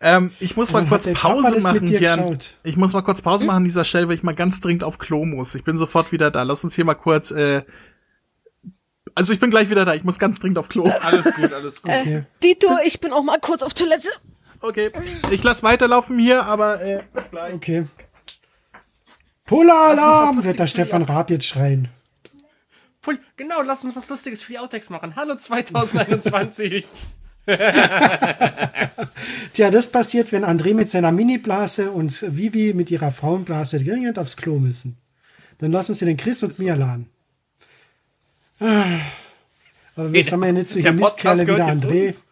[0.00, 2.00] Äh, ähm, ich muss mal kurz Pause machen hier.
[2.00, 2.54] geschaut?
[2.62, 4.98] Ich muss mal kurz Pause machen an dieser Stelle, weil ich mal ganz dringend auf
[4.98, 5.54] Klo muss.
[5.54, 6.42] Ich bin sofort wieder da.
[6.42, 7.30] Lass uns hier mal kurz.
[7.30, 7.62] Äh,
[9.14, 9.94] also ich bin gleich wieder da.
[9.94, 10.84] Ich muss ganz dringend auf Klo.
[11.02, 11.92] Alles gut, alles gut.
[11.92, 12.24] Okay.
[12.42, 14.08] Dito, ich bin auch mal kurz auf Toilette.
[14.60, 14.90] Okay.
[15.30, 17.54] Ich lass weiterlaufen hier, aber äh, bis gleich.
[17.54, 17.86] Okay.
[19.50, 21.88] Lustiges wird der Stefan Raab jetzt schreien.
[23.36, 25.16] Genau, lass uns was Lustiges für die Outtakes machen.
[25.16, 26.86] Hallo 2021.
[29.52, 34.36] Tja, das passiert, wenn André mit seiner Mini-Blase und Vivi mit ihrer Frauenblase dringend aufs
[34.36, 34.96] Klo müssen.
[35.58, 37.08] Dann lassen sie den Chris und mir laden.
[38.60, 38.84] Ah.
[39.96, 42.06] Aber wir sind ja nicht so hier Mistkerle wie der André.
[42.06, 42.26] uns.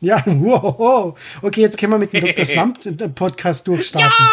[0.00, 1.18] Ja, wow.
[1.40, 2.44] Okay, jetzt können wir mit dem Dr.
[2.44, 2.78] Slump
[3.14, 4.26] Podcast durchstarten.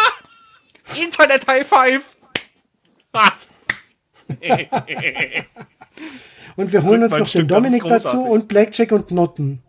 [1.00, 2.14] Internet High Five.
[6.56, 9.62] Und wir holen uns noch den Dominik dazu und Blackjack und Notten.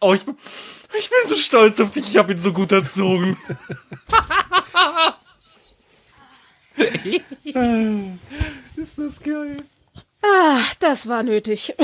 [0.00, 0.36] Oh, ich bin,
[0.98, 2.08] ich bin so stolz auf dich.
[2.08, 3.36] Ich habe ihn so gut erzogen.
[8.76, 9.56] Ist das geil.
[10.22, 11.74] Ah, das war nötig.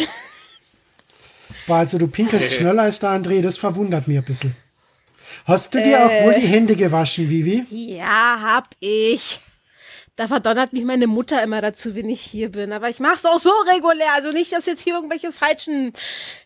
[1.67, 4.55] Boah, also du pinkelst schneller als der André, das verwundert mich ein bisschen.
[5.47, 6.25] Hast du dir auch Äh.
[6.25, 7.67] wohl die Hände gewaschen, Vivi?
[7.71, 9.41] Ja, hab ich.
[10.15, 12.73] Da verdonnert mich meine Mutter immer dazu, wenn ich hier bin.
[12.73, 14.13] Aber ich mach's auch so regulär.
[14.15, 15.93] Also nicht, dass jetzt hier irgendwelche falschen,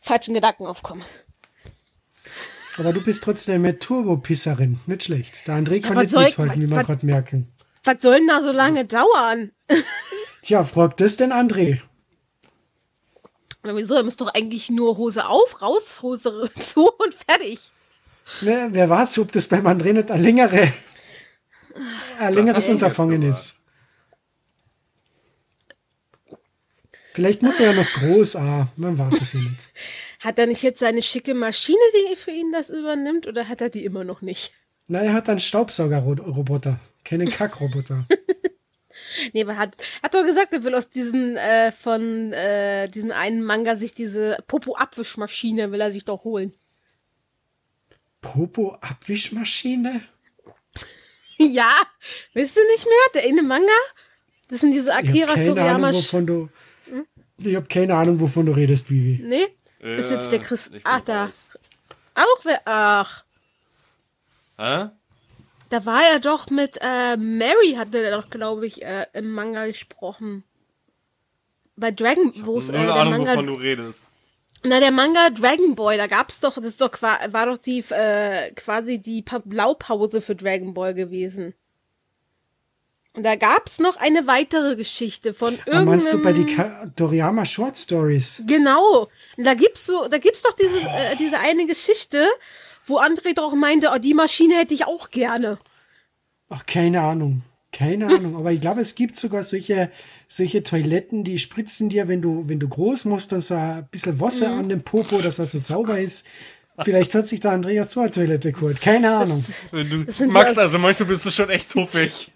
[0.03, 1.05] falschen Gedanken aufkommen.
[2.79, 4.79] Aber du bist trotzdem eine Turbopisserin.
[4.87, 5.47] Nicht schlecht.
[5.47, 7.53] Der André kann was nicht mithalten, wie was- gerade merken.
[7.85, 9.53] Was soll denn da so lange dauern?
[10.43, 11.81] Tja, fragt das denn André?
[13.63, 13.95] Na, wieso?
[13.95, 17.59] Da müsst doch eigentlich nur Hose auf, raus, Hose zu und fertig.
[18.43, 20.73] Ne, wer weiß, ob das beim André nicht ein, längere,
[22.19, 23.55] ein längeres ich Unterfangen ist.
[27.13, 28.69] Vielleicht muss er ja noch groß A.
[28.77, 29.73] Man weiß es ja nicht.
[30.21, 33.71] Hat er nicht jetzt seine schicke Maschine, die für ihn das übernimmt, oder hat er
[33.71, 34.53] die immer noch nicht?
[34.87, 36.79] Na, er hat einen Staubsaugerroboter.
[37.05, 38.07] Keinen Kackroboter.
[39.33, 43.43] Nee, aber hat, hat doch gesagt, er will aus diesen, äh, von, äh, diesem einen
[43.43, 46.55] Manga sich diese Popo-Abwischmaschine, will er sich doch holen.
[48.21, 50.03] Popo-Abwischmaschine?
[51.39, 51.73] Ja,
[52.35, 53.23] wisst ihr nicht mehr?
[53.23, 53.73] Der eine Manga?
[54.49, 55.89] Das sind diese Ich habe Akira keine Toriyama.
[55.89, 56.49] Ahnung, wovon du.
[57.39, 59.23] Ich habe keine Ahnung, wovon du redest, Vivi.
[59.25, 59.47] Nee?
[59.81, 60.67] Ist jetzt der Chris.
[60.67, 61.25] Ich bin Ach, da.
[61.25, 61.49] raus.
[62.15, 62.61] Auch wer.
[62.67, 63.25] Ach.
[64.59, 64.91] Hä?
[65.71, 69.67] Da war er doch mit äh, Mary, hat er doch, glaube ich, äh, im Manga
[69.67, 70.45] gesprochen.
[71.77, 73.33] Bei Dragon, wo es äh, Null der Ahnung, Manga.
[73.33, 74.11] wovon du redest.
[74.65, 78.51] Na, der Manga Dragon Ball, da gab's doch, das ist doch war doch die äh,
[78.53, 81.55] quasi die Pa- Blaupause für Dragon Ball gewesen.
[83.15, 86.81] Und da gab's noch eine weitere Geschichte von Ah, meinst du bei die irgendeinem.
[86.81, 88.43] Ka Toriyama Short Stories?
[88.47, 89.09] Genau.
[89.37, 92.29] Und da gibt's so, da gibt's doch diese, äh, diese eine Geschichte,
[92.87, 95.59] wo André doch meinte, oh, die Maschine hätte ich auch gerne.
[96.49, 97.43] Ach, keine Ahnung.
[97.73, 98.37] Keine Ahnung.
[98.37, 99.91] Aber ich glaube, es gibt sogar solche,
[100.29, 104.21] solche Toiletten, die spritzen dir, wenn du, wenn du groß musst, dann so ein bisschen
[104.21, 106.27] Wasser an dem Popo, dass er so sauber ist.
[106.83, 108.81] Vielleicht hat sich der Andreas eine Toilette geholt.
[108.81, 109.45] Keine Ahnung.
[109.71, 111.69] Du, sind Max, ja- also manchmal bist du schon echt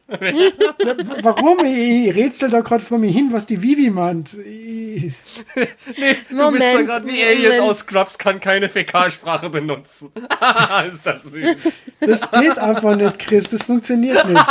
[0.08, 1.60] w- Warum?
[1.64, 4.34] Ich, rätsel da gerade vor mir hin, was die Vivi meint.
[4.34, 5.14] Ich,
[5.54, 7.60] Du bist Moment, gerade wie Alien Moment.
[7.70, 10.10] aus Scrubs, kann keine Fäkalsprache benutzen.
[10.88, 11.56] ist das süß.
[12.00, 13.48] das geht einfach nicht, Chris.
[13.48, 14.44] Das funktioniert nicht.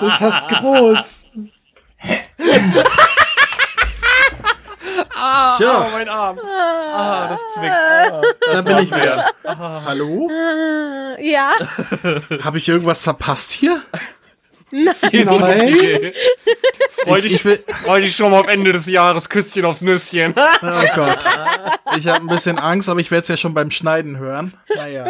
[0.00, 1.24] Das heißt groß.
[5.38, 5.86] Ah, Tja.
[5.92, 6.38] mein Arm.
[6.38, 7.70] Ah, das zwickt.
[7.72, 8.22] Ah,
[8.52, 9.30] Da bin ich wieder.
[9.44, 10.30] Hallo?
[10.30, 11.52] Äh, ja,
[12.44, 13.82] Habe ich irgendwas verpasst hier?
[14.70, 16.12] Nein.
[17.04, 19.28] Freu Ich, dich, ich will, freu dich schon mal auf Ende des Jahres.
[19.28, 20.34] Küsschen aufs Nüsschen.
[20.36, 21.24] oh Gott.
[21.96, 24.54] Ich habe ein bisschen Angst, aber ich werde es ja schon beim Schneiden hören.
[24.74, 25.04] Naja.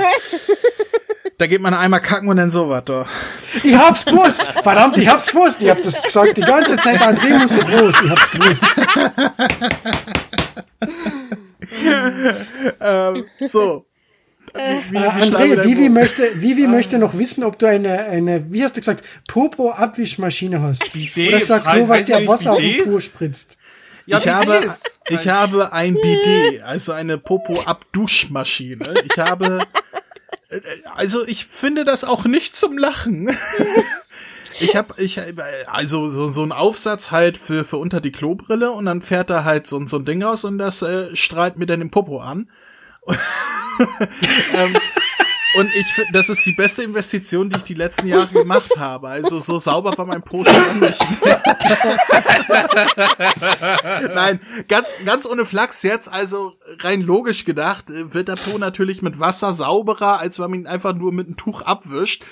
[1.38, 3.06] Da geht man einmal kacken und dann sowas, doch.
[3.62, 4.42] Ich hab's gewusst.
[4.62, 5.62] Verdammt, ich hab's gewusst.
[5.62, 6.98] Ich hab das gesagt die ganze Zeit.
[7.00, 7.94] André muss so groß.
[8.02, 8.64] Ich hab's gewusst.
[13.46, 13.84] So.
[14.54, 18.64] Wie, wie, Äh, André, Vivi möchte, Vivi möchte noch wissen, ob du eine, eine wie
[18.64, 20.92] hast du gesagt, Popo-Abwischmaschine hast.
[20.92, 22.84] Bidet, Oder so ein Klo, was dir Wasser auf den?
[22.84, 23.56] Po spritzt.
[24.06, 24.72] Ja, ich, habe,
[25.08, 28.94] ich habe ein Bidet, also eine Popo-Abduschmaschine.
[29.04, 29.66] Ich habe,
[30.94, 33.36] also ich finde das auch nicht zum Lachen.
[34.58, 35.20] Ich habe, ich,
[35.66, 39.44] also so, so ein Aufsatz halt für, für unter die Klobrille und dann fährt da
[39.44, 42.48] halt so, so ein Ding raus und das äh, strahlt mir dann den Popo an.
[43.08, 44.76] ähm,
[45.58, 49.08] und ich finde, das ist die beste Investition, die ich die letzten Jahre gemacht habe.
[49.08, 51.04] Also so sauber war mein Po schon nicht.
[54.14, 59.02] Nein, ganz, ganz ohne Flachs jetzt, also rein logisch gedacht, äh, wird der Po natürlich
[59.02, 62.24] mit Wasser sauberer, als wenn man ihn einfach nur mit einem Tuch abwischt.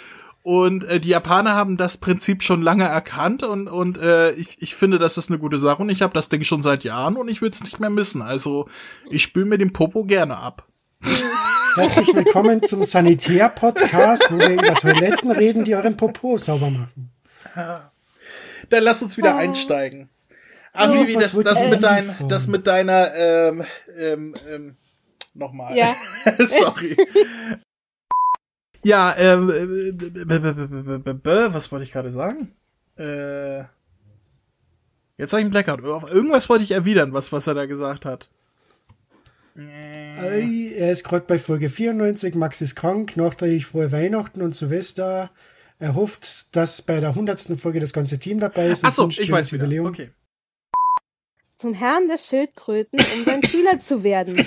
[0.43, 4.75] Und äh, die Japaner haben das Prinzip schon lange erkannt und, und äh, ich, ich
[4.75, 7.29] finde, das ist eine gute Sache und ich habe das Ding schon seit Jahren und
[7.29, 8.21] ich will es nicht mehr missen.
[8.21, 8.69] Also
[9.09, 10.67] ich spüle mir den Popo gerne ab.
[11.75, 17.11] Herzlich willkommen zum Sanitär-Podcast, wo wir über Toiletten reden, die euren Popo sauber machen.
[17.55, 20.09] Dann lass uns wieder einsteigen.
[20.73, 23.65] Ach, Oh, Vivi, das, das, mit dein, das mit deiner, ähm,
[23.97, 24.77] ähm, ähm,
[25.35, 25.77] nochmal.
[25.77, 25.95] Ja.
[26.39, 26.97] Sorry.
[28.83, 29.93] ja, ähm, äh,
[31.55, 32.57] was wollte ich gerade sagen?
[32.99, 33.59] Äh,
[35.19, 35.85] jetzt habe ich einen Blackout.
[35.85, 38.31] Auf Irgendwas wollte ich erwidern, was, was er da gesagt hat.
[39.57, 45.31] Ei, Er ist gerade bei Folge 94, Max ist krank, nachträglich frohe Weihnachten und Silvester.
[45.79, 47.59] Er hofft, dass bei der 100.
[47.59, 48.83] Folge das ganze Team dabei ist.
[48.83, 49.65] und Ach so, wünscht ich weiß wieder.
[49.65, 49.87] Jubiläum.
[49.87, 50.11] Okay.
[51.57, 54.45] zum Herrn der Schildkröten, um sein Schüler zu werden.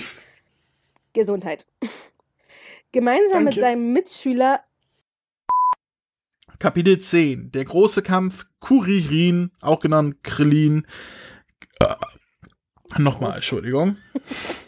[1.13, 1.65] Gesundheit.
[2.91, 3.59] Gemeinsam mit Danke.
[3.61, 4.61] seinem Mitschüler
[6.59, 7.51] Kapitel 10.
[7.51, 10.85] Der große Kampf Kuririn, auch genannt Krillin.
[11.79, 11.95] Äh,
[12.97, 13.97] Nochmal, Entschuldigung.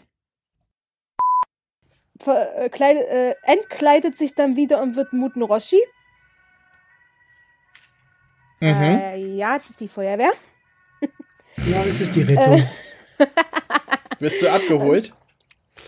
[2.22, 5.80] Ver, äh, äh, entkleidet sich dann wieder und wird Muten Roshi.
[8.60, 8.68] Mhm.
[8.68, 10.32] Äh, ja, die Feuerwehr.
[11.66, 12.62] Ja, es ist die Rettung.
[14.18, 15.12] Wirst du abgeholt?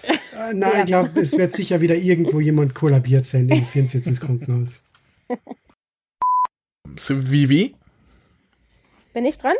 [0.02, 3.48] Äh, nein, ich glaube, es wird sicher wieder irgendwo jemand kollabiert sein.
[3.48, 4.82] Die führen sie jetzt ins Krankenhaus.
[6.96, 7.74] So, Vivi?
[9.12, 9.54] Bin ich dran?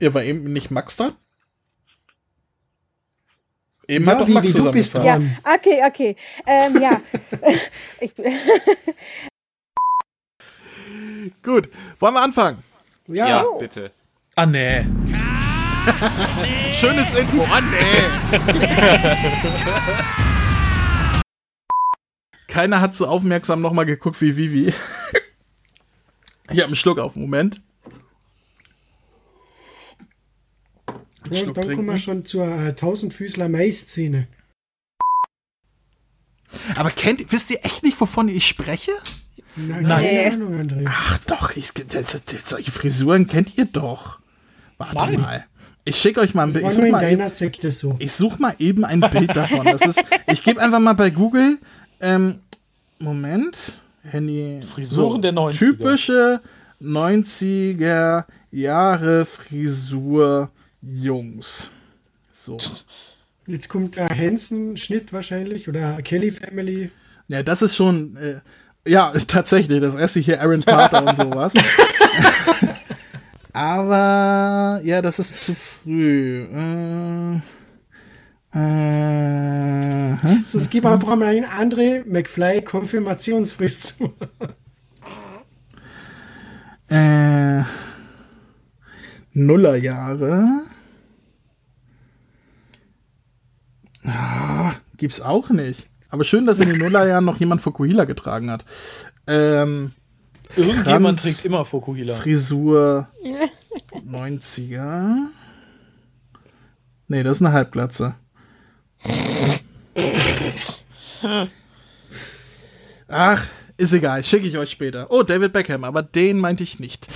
[0.00, 1.16] Ihr war eben nicht Max da?
[3.88, 5.36] Eben Ja, hat doch Max du bist dran.
[5.42, 6.16] Okay, okay.
[6.46, 7.00] Ähm, ja.
[8.00, 8.32] ich, bin-
[11.42, 11.68] Gut,
[12.00, 12.62] wollen wir anfangen?
[13.08, 13.90] Ja, Ja, bitte.
[14.36, 14.86] Ah, nee.
[16.72, 17.46] Schönes Intro.
[17.50, 18.38] Ah, nee.
[22.48, 24.72] Keiner hat so aufmerksam nochmal geguckt wie Vivi.
[26.50, 27.60] Ich habe einen Schluck auf den Moment.
[31.30, 34.26] Ja und dann kommen wir schon zur äh, Tausendfüßler Mais-Szene.
[36.76, 38.92] Aber kennt, wisst ihr echt nicht, wovon ich spreche?
[39.56, 40.04] Na, Nein.
[40.04, 40.84] keine Ahnung, André.
[40.88, 44.20] Ach doch, ich, das, das, solche Frisuren kennt ihr doch.
[44.78, 45.20] Warte Nein.
[45.20, 45.44] mal.
[45.84, 46.64] Ich schicke euch mal ein Bild.
[46.66, 47.96] Ich nur such in mal, eben- deiner Sekte so.
[47.98, 49.64] ich such mal eben ein Bild davon.
[49.66, 51.58] Das ist, ich gebe einfach mal bei Google.
[52.00, 52.40] Ähm,
[52.98, 53.78] Moment.
[54.02, 54.62] Handy.
[54.72, 55.58] Frisuren der 90er.
[55.58, 56.40] Typische
[56.80, 60.50] 90er Jahre Frisur
[60.84, 61.70] Jungs.
[62.32, 62.58] So.
[63.46, 66.90] Jetzt kommt der Hansen-Schnitt wahrscheinlich oder Kelly Family.
[67.28, 68.16] Ja, das ist schon.
[68.16, 68.40] Äh,
[68.86, 69.80] ja, tatsächlich.
[69.80, 71.54] Das esse ich hier Aaron Carter und sowas.
[73.52, 76.44] Aber ja, das ist zu früh.
[76.52, 77.36] Äh,
[78.52, 80.42] äh, hä?
[80.46, 84.14] Sonst gib einfach mal ein André McFly Konfirmationsfrist zu.
[86.88, 87.62] Äh,
[89.32, 90.62] Nullerjahre.
[94.04, 95.88] Ah, gibt's auch nicht.
[96.10, 98.64] Aber schön, dass in den Nullerjahren noch jemand Fukuhila getragen hat.
[99.26, 99.92] Ähm,
[100.56, 101.22] Irgendjemand Kranz.
[101.22, 102.14] trägt immer Fokuhila.
[102.14, 103.08] Frisur
[104.08, 105.16] 90er.
[107.08, 108.14] Nee, das ist eine Halbglatze.
[113.08, 113.44] Ach,
[113.76, 115.10] ist egal, schicke ich euch später.
[115.10, 117.06] Oh, David Beckham, aber den meinte ich nicht.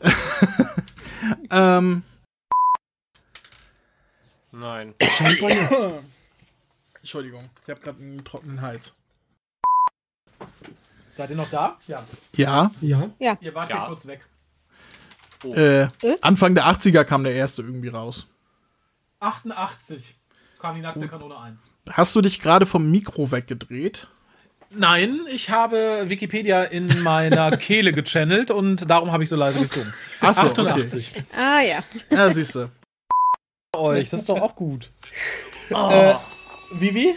[1.50, 2.02] ähm,
[4.52, 4.94] Nein.
[5.02, 5.72] Scheinbar nicht.
[7.06, 8.96] Entschuldigung, ich habe gerade einen trockenen Hals.
[11.12, 11.78] Seid ihr noch da?
[11.86, 12.04] Ja.
[12.34, 13.76] Ja, Ja, Ihr wart Ja.
[13.82, 14.26] hier kurz weg.
[15.44, 15.86] äh,
[16.20, 18.26] Anfang der 80er kam der erste irgendwie raus.
[19.20, 20.16] 88
[20.58, 21.60] kam die nackte Kanone 1.
[21.92, 24.08] Hast du dich gerade vom Mikro weggedreht?
[24.70, 29.94] Nein, ich habe Wikipedia in meiner Kehle gechannelt und darum habe ich so leise geklungen.
[30.20, 31.12] Ach so, 88.
[31.38, 31.84] Ah ja.
[32.10, 32.68] Ja, siehst du.
[33.76, 34.90] Euch, das ist doch auch gut.
[35.70, 36.14] Äh,
[36.72, 37.14] Vivi?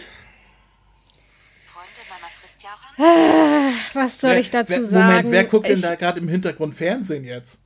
[3.94, 5.06] Was soll ich dazu wer, sagen?
[5.06, 7.62] Moment, wer guckt denn ich, da gerade im Hintergrund Fernsehen jetzt?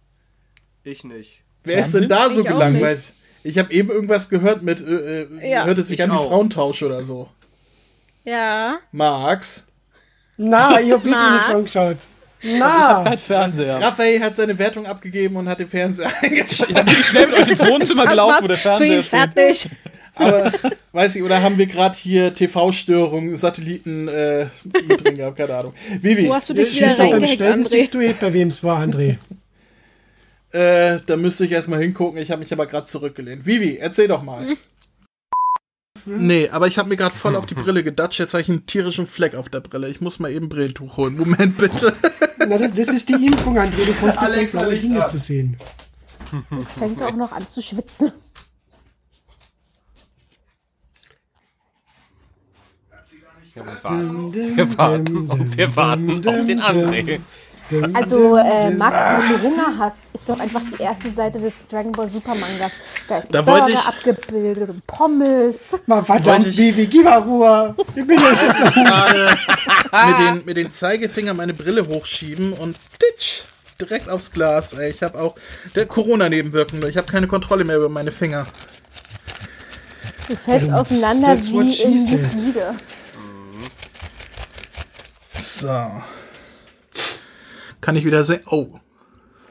[0.85, 1.41] Ich nicht.
[1.65, 2.29] Wer ist denn Fernsehen?
[2.29, 3.13] da so Ich gelangweilt?
[3.43, 5.65] Ich habe eben irgendwas gehört mit, äh, äh, Ja.
[5.65, 6.29] hört es sich Ich an wie.
[6.29, 7.29] Frauentausch oder so.
[8.25, 8.79] Ja.
[8.93, 9.67] Max?
[10.37, 11.33] na, ich hab wirklich Na?
[11.37, 11.99] nichts angeschaut.
[12.43, 13.81] Na, Kein Fernseher.
[13.81, 16.79] Raphael hat seine Wertung abgegeben und hat den Fernseher eingeschaltet.
[16.79, 19.07] Ich bin schnell mit euch ins Wohnzimmer gelaufen, wo der Fernseher steht.
[19.07, 19.71] fertig.
[20.17, 20.53] Aber,
[20.93, 24.47] weiß ich, oder haben wir gerade hier TV-Störungen, Satelliten äh,
[24.87, 25.37] mit drin gehabt?
[25.37, 25.75] Keine Ahnung.
[26.01, 27.69] Vivi, Wo hast du dich wieder doch beim Stellen André?
[27.69, 29.17] siehst du eh, bei wem es war, André.
[30.53, 32.21] äh, da müsste ich erstmal hingucken.
[32.21, 33.45] Ich habe mich aber gerade zurückgelehnt.
[33.47, 34.47] Vivi, erzähl doch mal.
[36.07, 38.21] Nee, aber ich habe mir gerade voll auf die Brille gedatscht.
[38.21, 39.89] Jetzt habe ich einen tierischen Fleck auf der Brille.
[39.89, 41.17] Ich muss mal eben Brillentuch holen.
[41.17, 41.95] Moment bitte.
[42.39, 43.87] Na, das- ist die Impfung, André.
[43.87, 45.09] Du kommst jetzt blaue Dinge ab.
[45.09, 45.57] zu sehen.
[46.59, 48.13] Jetzt fängt er auch noch an zu schwitzen.
[53.55, 54.33] Ja, wir warten.
[54.57, 55.57] Wir warten.
[55.57, 57.21] Wir warten auf den André.
[57.95, 58.95] Also, äh, Max,
[59.31, 62.73] wenn du Hunger hast, ist doch einfach die erste Seite des Dragon Ball Super Mangas.
[63.09, 65.57] Da ist Da Burger ich- abgebildet und Pommes.
[65.87, 67.75] Mal verdammt, ich- Bibi, gib mal Ruhe.
[67.97, 69.37] Ich bin jetzt jetzt gerade
[70.09, 73.45] mit den, mit den Zeigefinger meine Brille hochschieben und ditsch,
[73.81, 74.75] direkt aufs Glas.
[74.75, 75.35] Ey, ich habe auch
[75.75, 76.87] der Corona-Nebenwirkungen.
[76.91, 78.47] Ich habe keine Kontrolle mehr über meine Finger.
[80.29, 82.21] Du fällst auseinander wie in said.
[85.45, 86.03] So.
[87.83, 88.41] Kann ich wieder sehen?
[88.47, 88.81] Oh.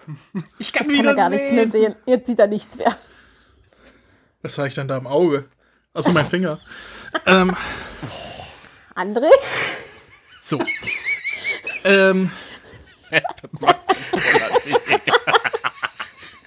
[0.58, 1.96] Ich kann Jetzt kann er gar nichts mehr sehen.
[2.08, 2.98] Jetzt sieht er nichts mehr.
[4.42, 5.46] Was habe ich denn da im Auge?
[5.94, 6.60] Also mein Finger.
[7.28, 7.56] ähm,
[8.96, 9.30] André?
[10.42, 10.60] so.
[11.84, 12.32] ähm,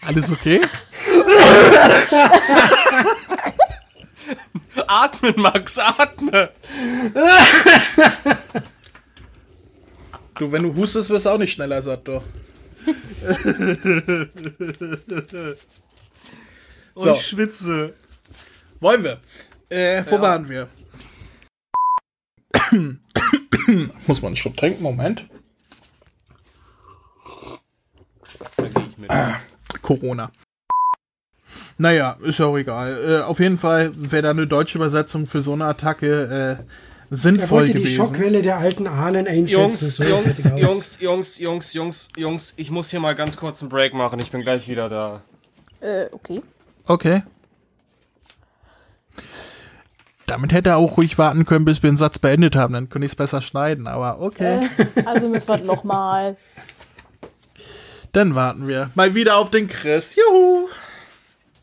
[0.03, 0.61] Alles okay?
[4.89, 6.51] Atmen, Max, atme.
[10.39, 12.23] Du, wenn du hustest, wirst du auch nicht schneller satt, doch.
[16.95, 17.95] so, Ich schwitze.
[18.81, 19.21] wollen wir.
[19.69, 20.69] Äh, wo waren wir?
[24.07, 25.27] Muss man einen Schluck trinken, Moment.
[28.57, 29.11] Da gehe ich mit.
[29.83, 30.31] Corona.
[31.79, 33.21] Naja, ist ja auch egal.
[33.21, 36.65] Äh, auf jeden Fall wäre da eine deutsche Übersetzung für so eine Attacke äh,
[37.09, 37.97] Er sinnvoll wollte die gewesen.
[37.97, 39.61] Schockwelle der alten Ahnen einsetzen.
[39.61, 40.39] Jungs, so Jungs.
[40.57, 44.19] Jungs, Jungs, Jungs, Jungs, Jungs, ich muss hier mal ganz kurz einen Break machen.
[44.21, 45.23] Ich bin gleich wieder da.
[45.81, 46.43] Äh, okay.
[46.87, 47.23] Okay.
[50.27, 52.75] Damit hätte er auch ruhig warten können, bis wir den Satz beendet haben.
[52.75, 54.69] Dann könnte ich es besser schneiden, aber okay.
[55.05, 56.37] Also müssen wir nochmal.
[58.13, 60.17] Dann warten wir mal wieder auf den Chris.
[60.17, 60.69] Juhu!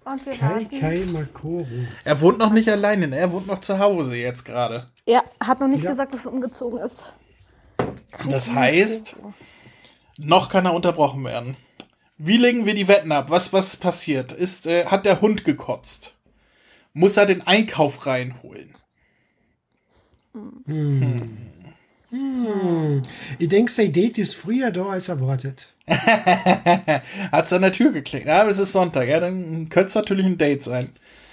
[0.06, 0.80] Und wir Kai warten.
[0.80, 1.66] Kai Makoro.
[2.04, 3.18] Er wohnt noch nicht alleine, ne?
[3.18, 4.86] Er wohnt noch zu Hause jetzt gerade.
[5.06, 5.92] Er hat noch nicht Ja.
[5.92, 7.06] gesagt, dass er umgezogen ist.
[8.30, 9.16] Das heißt,
[10.20, 11.56] noch kann er unterbrochen werden.
[12.18, 13.30] Wie legen wir die Wetten ab?
[13.30, 14.32] Was, was passiert?
[14.32, 16.16] Ist, äh, hat der Hund gekotzt?
[16.94, 18.76] Muss er den Einkauf reinholen?
[23.40, 25.73] Ich denke, sein Date ist früher da als erwartet.
[27.32, 28.26] Hat es an der Tür geklickt?
[28.26, 29.08] Ja, aber es ist Sonntag.
[29.08, 30.90] Ja, dann könnte es natürlich ein Date sein.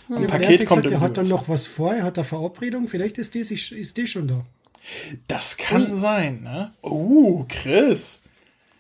[0.08, 2.18] Ein Er Paket hat kommt gesagt, im er hat dann noch was vor, er hat
[2.18, 4.44] eine Verabredung, vielleicht ist die, ist die schon da.
[5.28, 6.72] Das kann sein, ne?
[6.82, 8.24] Oh, Chris.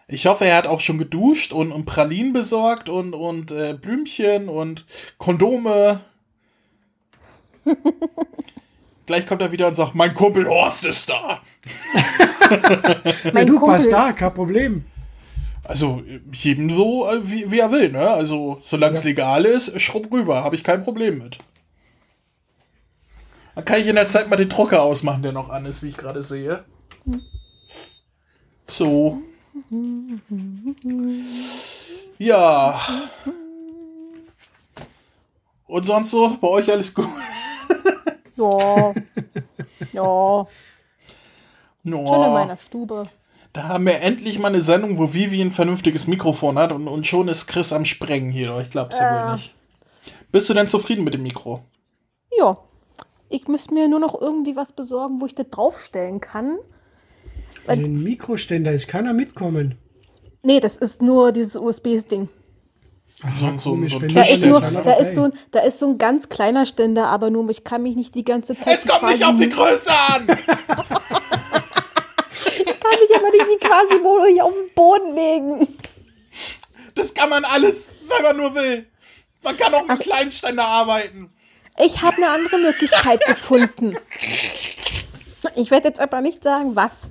[0.08, 4.48] Ich hoffe, er hat auch schon geduscht und, und Pralinen besorgt und, und äh, Blümchen
[4.48, 4.84] und
[5.18, 6.00] Kondome.
[9.06, 11.40] Gleich kommt er wieder und sagt, mein Kumpel Horst ist da.
[13.32, 14.84] Ja, du passt da, kein Problem.
[15.70, 16.02] Also,
[16.32, 18.10] jedem so, äh, wie, wie er will, ne?
[18.10, 21.38] Also, solange es legal ist, schrubb rüber, habe ich kein Problem mit.
[23.54, 25.90] Dann kann ich in der Zeit mal den Drucker ausmachen, der noch an ist, wie
[25.90, 26.64] ich gerade sehe.
[28.66, 29.22] So.
[32.18, 32.80] Ja.
[35.68, 36.36] Und sonst so?
[36.40, 37.06] Bei euch alles gut?
[38.36, 38.92] Ja.
[39.92, 40.46] Ja.
[41.84, 42.30] Schon in Ja.
[42.30, 43.08] meiner Stube.
[43.52, 47.06] Da haben wir endlich mal eine Sendung, wo Vivi ein vernünftiges Mikrofon hat und, und
[47.06, 48.56] schon ist Chris am Sprengen hier.
[48.60, 49.54] Ich glaub's ja wohl nicht.
[50.30, 51.64] Bist du denn zufrieden mit dem Mikro?
[52.38, 52.58] Ja.
[53.28, 56.58] Ich müsste mir nur noch irgendwie was besorgen, wo ich das draufstellen kann.
[57.66, 59.78] Ein Mikroständer, es kann er mitkommen.
[60.42, 62.28] Nee, das ist nur dieses USB-Ding.
[63.38, 65.88] So, so, so ein Da Tisch ist, nur, da, ist so ein, da ist so
[65.88, 68.78] ein ganz kleiner Ständer, aber nur ich kann mich nicht die ganze Zeit.
[68.78, 70.26] Es kommt nicht auf die Größe an!
[72.42, 75.78] Ich kann mich aber nicht wie Quasimodo hier auf den Boden legen.
[76.94, 78.86] Das kann man alles, wenn man nur will.
[79.42, 81.30] Man kann auch mit Kleinständer arbeiten.
[81.82, 83.94] Ich habe eine andere Möglichkeit gefunden.
[85.56, 87.08] Ich werde jetzt aber nicht sagen, was.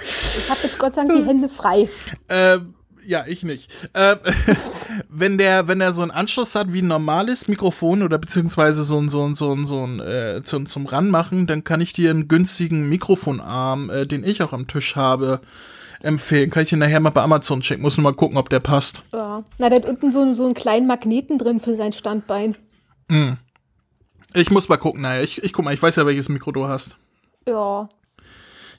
[0.00, 1.88] Ich habe jetzt Gott sei Dank die Hände frei.
[2.28, 3.72] Ähm, ja, ich nicht.
[3.94, 4.18] Ähm,
[5.08, 8.98] wenn der, wenn der so einen Anschluss hat wie ein normales Mikrofon oder beziehungsweise so
[8.98, 12.10] ein, so ein, so ein, so ein, äh, zum, zum Ranmachen, dann kann ich dir
[12.10, 15.40] einen günstigen Mikrofonarm, äh, den ich auch am Tisch habe,
[16.06, 16.50] empfehlen.
[16.50, 17.82] Kann ich dir nachher mal bei Amazon checken.
[17.82, 19.02] Muss nur mal gucken, ob der passt.
[19.12, 19.44] Ja.
[19.58, 22.56] Na, der hat unten so, so einen kleinen Magneten drin für sein Standbein.
[24.34, 26.66] Ich muss mal gucken, naja, ich, ich guck mal, ich weiß ja, welches Mikro du
[26.66, 26.96] hast.
[27.46, 27.88] Ja.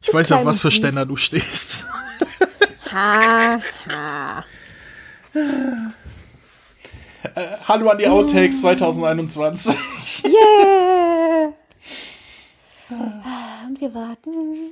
[0.02, 0.72] Ich weiß ja, auf was für.
[0.72, 1.86] Ständer du stehst.
[2.90, 4.46] Ha, ha.
[7.68, 9.76] Hallo an die Outtakes 2021.
[10.24, 11.52] Yeah!
[12.90, 14.30] Und wir warten,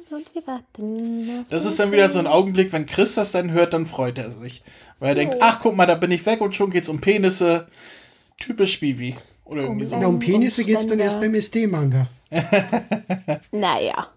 [0.09, 1.45] und wir warten.
[1.49, 4.31] Das ist dann wieder so ein Augenblick, wenn Chris das dann hört, dann freut er
[4.31, 4.63] sich.
[4.99, 7.67] Weil er denkt, ach guck mal, da bin ich weg und schon geht's um Penisse.
[8.37, 9.15] Typisch Bibi.
[9.43, 9.97] Oder irgendwie so.
[9.97, 12.07] Na, um Penisse Und geht es dann erst beim SD-Manga.
[13.51, 14.07] Naja.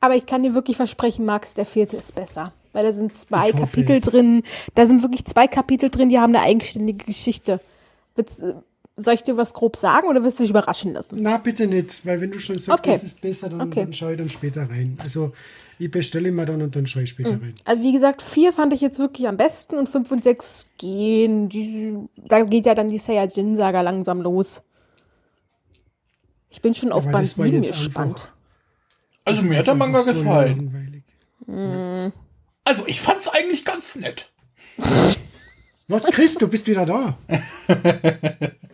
[0.00, 2.52] Aber ich kann dir wirklich versprechen, Max, der vierte ist besser.
[2.72, 4.04] Weil da sind zwei Kapitel es.
[4.04, 4.44] drin.
[4.74, 7.60] Da sind wirklich zwei Kapitel drin, die haben eine eigenständige Geschichte.
[8.14, 8.54] Willst, äh,
[9.02, 11.16] soll ich dir was grob sagen oder willst du dich überraschen lassen?
[11.20, 12.92] Na, bitte nicht, weil wenn du schon sagst, Okay.
[12.92, 13.84] das ist besser, dann, Okay.
[13.84, 14.96] dann schaue ich dann später rein.
[15.02, 15.32] Also,
[15.78, 17.54] ich bestelle mir dann und dann schaue ich später rein.
[17.64, 21.48] Also wie gesagt, vier fand ich jetzt wirklich am besten und fünf und sechs gehen.
[21.48, 24.60] Die, da geht ja dann die Saiyajin-Saga langsam los.
[26.50, 28.30] Ich bin schon auf Aber Band das war 7 jetzt gespannt.
[29.24, 30.70] Also mir hat der Manga so gefallen.
[31.46, 32.10] langweilig.
[32.64, 34.30] Also ich fand's eigentlich ganz nett.
[35.88, 37.16] Was, Chris, du bist wieder da.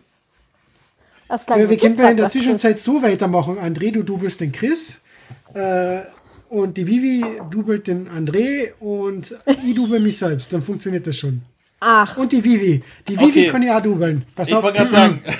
[1.29, 2.29] Ja, wir können wir in der.
[2.29, 3.57] Zwischenzeit so weitermachen.
[3.57, 5.01] André, du, du bist den Chris.
[5.53, 6.01] Äh,
[6.49, 10.53] und die Vivi dubelt den André und ich dubel mich selbst.
[10.53, 11.41] Dann funktioniert das schon.
[11.79, 12.81] Ach, Und die Vivi.
[13.07, 13.47] Die Vivi Okay.
[13.49, 14.25] kann ich auch dubeln.
[14.35, 15.21] Pass Ich wollte gerade sagen,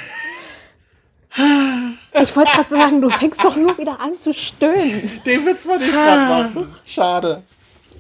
[2.22, 4.92] ich wollte gerade sagen, du fängst doch nur wieder an zu stöhnen.
[5.26, 6.76] den Witz wollte ich gerade machen.
[6.86, 7.44] Schade.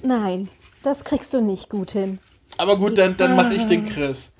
[0.03, 0.49] Nein,
[0.83, 2.19] das kriegst du nicht gut hin.
[2.57, 4.35] Aber gut, dann, dann mache ich den Chris.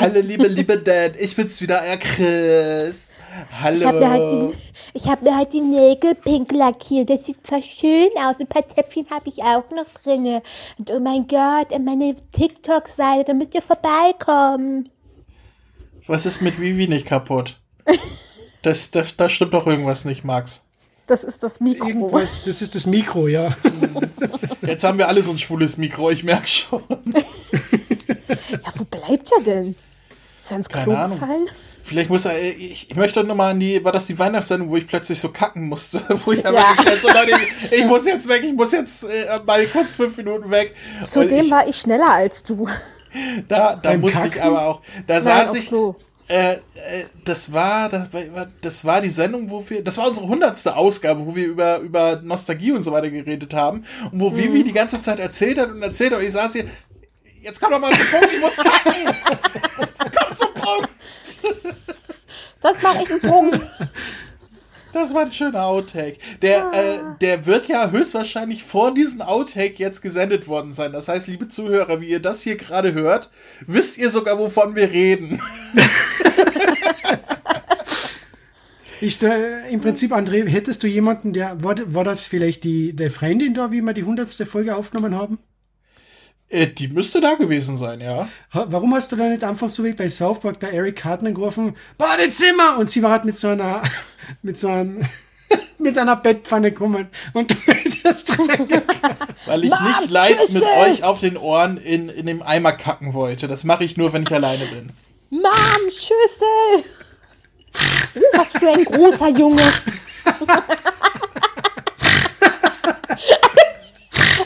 [0.00, 3.12] Hallo, liebe, liebe Dad, ich bin's wieder, er Chris.
[3.62, 3.76] Hallo.
[3.78, 4.54] Ich habe mir, halt
[4.94, 7.10] die- hab mir halt die Nägel pink lackiert.
[7.10, 8.36] Das sieht zwar schön aus.
[8.40, 10.42] Ein paar Zäpfchen habe ich auch noch drinne.
[10.78, 14.90] Und oh mein Gott, an meine TikTok-Seite, da müsst ihr vorbeikommen.
[16.08, 17.58] Was ist mit Vivi nicht kaputt?
[18.62, 20.66] Das, das, da stimmt doch irgendwas nicht, Max.
[21.06, 21.86] Das ist das Mikro.
[21.86, 23.56] Irgendwas, das ist das Mikro, ja.
[24.62, 26.82] Jetzt haben wir alle so ein schwules Mikro, ich merk schon.
[28.50, 29.74] Ja, wo bleibt er denn?
[30.38, 31.18] Ist er ins Klo Keine Ahnung.
[31.20, 31.46] gefallen?
[31.84, 34.76] Vielleicht muss er, ich, ich möchte noch mal an die, war das die Weihnachtssendung, wo
[34.76, 36.72] ich plötzlich so kacken musste, wo ich Ja.
[36.74, 37.32] gestellt so, Leute,
[37.70, 40.74] ich, ich muss jetzt weg, ich muss jetzt äh, mal kurz fünf Minuten weg.
[41.02, 42.68] Zudem ich, war ich schneller als du.
[43.48, 44.48] da, da Beim musste ich Kacken?
[44.54, 45.94] aber auch, da Nein, saß ich, Klo.
[46.28, 46.58] äh, äh,
[47.24, 51.24] das war, das war, das war die Sendung, wo wir, das war unsere hundertste Ausgabe,
[51.24, 54.36] wo wir über, über Nostalgie und so weiter geredet haben und wo Mhm.
[54.36, 56.64] Vivi die ganze Zeit erzählt hat und erzählt hat und ich saß hier,
[57.42, 59.14] jetzt komm doch mal zum Punkt, ich muss kacken.
[60.18, 60.90] komm zum Punkt.
[62.60, 63.60] Sonst mache ich einen Punkt.
[64.92, 66.16] Das war ein schöner Outtake.
[66.40, 70.92] Der, äh, der wird ja höchstwahrscheinlich vor diesem Outtake jetzt gesendet worden sein.
[70.92, 73.30] Das heißt, liebe Zuhörer, wie ihr das hier gerade hört,
[73.66, 75.40] wisst ihr sogar, wovon wir reden.
[79.00, 83.12] Ich stell, Im Prinzip, André, hättest du jemanden, der, war, war das vielleicht die, der
[83.12, 85.38] Freundin da, wie wir die hundertste Folge aufgenommen haben?
[86.50, 88.28] Äh, die müsste da gewesen sein, ja.
[88.52, 91.76] Warum hast du da nicht einfach so wie bei South Park der Eric Cartman gerufen,
[91.98, 92.78] Badezimmer!
[92.78, 93.82] Und sie war halt mit so einer,
[94.42, 95.02] mit so einem,
[95.78, 98.48] mit einer Bettpfanne gekommen und du hättest drin.
[99.46, 103.46] Weil ich nicht live mit euch auf den Ohren in, in dem Eimer kacken wollte.
[103.46, 104.90] Das mache ich nur, wenn ich alleine bin.
[105.30, 106.84] Mom, Schüssel!
[108.32, 109.62] Was für ein großer Junge.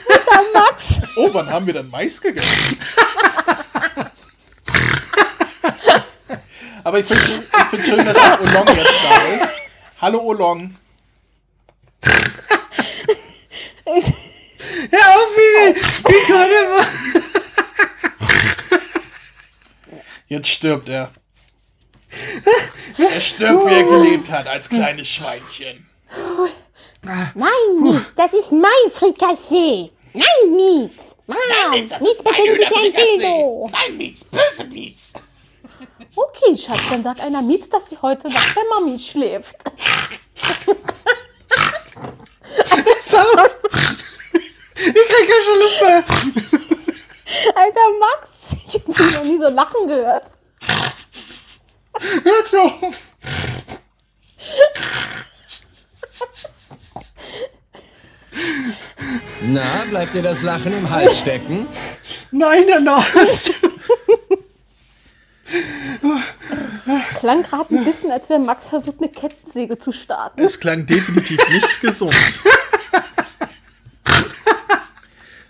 [0.09, 1.02] Alter Max.
[1.17, 2.79] Oh, wann haben wir dann Mais gegessen?
[6.85, 9.55] Aber ich finde schön, ich find schön, dass auch Olong jetzt da ist.
[10.01, 10.77] Hallo Olong.
[14.91, 15.81] Hör auf, Vivi!
[16.09, 16.87] Die kann immer.
[20.27, 21.13] Jetzt stirbt er.
[22.99, 25.87] Er stirbt, wie er gelebt hat, als kleines Schweinchen.
[27.03, 29.91] Nein, das ist mein Frikassee.
[30.15, 31.17] Nein, Mietz.
[31.27, 31.39] Nein,
[31.71, 33.69] Mietz, befindet sich ein Dildo.
[33.73, 35.15] Nein, Mietz, böse Mietz.
[36.15, 39.57] Okay, Schatz, dann sagt einer Mietz, dass sie heute nach der Mami schläft.
[44.75, 45.83] Ich krieg ja schon Luft.
[47.55, 50.25] Alter Max, ich hab dich noch nie so lachen gehört.
[52.23, 52.95] Hört auf.
[59.43, 61.66] Na, bleibt dir das Lachen im Hals stecken?
[62.30, 63.53] Nein, der Nase.
[67.18, 70.40] Klang gerade ein bisschen, als wäre Max versucht, eine Kettensäge zu starten.
[70.40, 72.14] Es klang definitiv nicht gesund.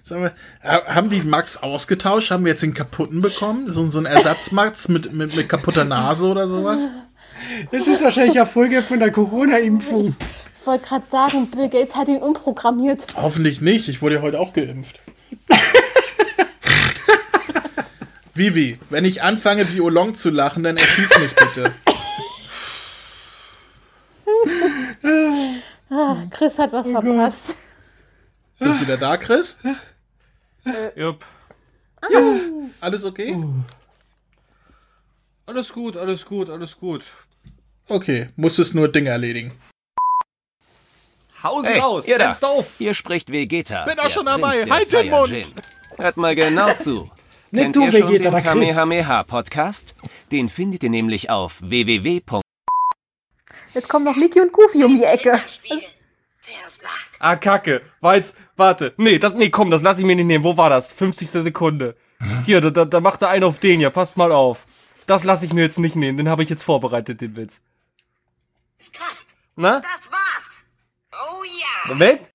[0.04, 0.32] Sag mal,
[0.64, 2.30] ha- haben die Max ausgetauscht?
[2.30, 3.70] Haben wir jetzt den kaputten bekommen?
[3.72, 6.88] So, so ein Ersatzmax mit, mit, mit kaputter Nase oder sowas?
[7.70, 10.16] Das ist wahrscheinlich eine Folge von der Corona-Impfung.
[10.62, 13.04] Ich wollte gerade sagen, Bill Gates hat ihn umprogrammiert.
[13.16, 13.88] Hoffentlich nicht.
[13.88, 15.00] Ich wurde ja heute auch geimpft.
[18.34, 21.74] Vivi, wenn ich anfange, wie Olong zu lachen, dann erschieß mich bitte.
[25.90, 27.56] Ah, Chris hat was verpasst.
[28.60, 29.58] Bist wieder da, Chris?
[30.94, 31.24] Jupp.
[32.80, 33.36] Alles okay?
[35.44, 37.04] Alles gut, alles gut, alles gut.
[37.88, 39.52] Okay, musstest nur Dinge erledigen.
[41.42, 42.28] Hause Hey, raus, ihr da.
[42.32, 42.66] setzt auf.
[42.78, 43.84] Hier spricht Vegeta.
[43.84, 44.64] Bin auch schon dabei.
[44.70, 45.54] Halt den Mund.
[45.96, 47.10] Hört mal genau zu.
[47.50, 48.68] Nicht Kennt du, ihr schon Vegeta, den der Chris.
[48.68, 49.94] Kamehameha-Podcast?
[50.30, 52.20] Den findet ihr nämlich auf www.
[53.74, 55.40] Jetzt kommen noch Mickey und Goofy um die Ecke.
[57.18, 57.82] Ah, Kacke.
[58.00, 58.94] War jetzt, warte.
[58.96, 60.44] Nee, das, nee, komm, das lass ich mir nicht nehmen.
[60.44, 60.90] Wo war das?
[60.90, 61.28] 50.
[61.30, 61.96] Sekunde.
[62.46, 63.90] Hier, da, da, da macht er einen auf den hier.
[63.90, 64.64] Passt mal auf.
[65.06, 66.18] Das lasse ich mir jetzt nicht nehmen.
[66.18, 67.62] Den habe ich jetzt vorbereitet, den Witz.
[68.92, 69.26] Kraft.
[69.56, 69.80] Na?
[69.80, 70.51] Das war's.
[71.42, 71.88] Oh ja.
[71.88, 72.30] Moment.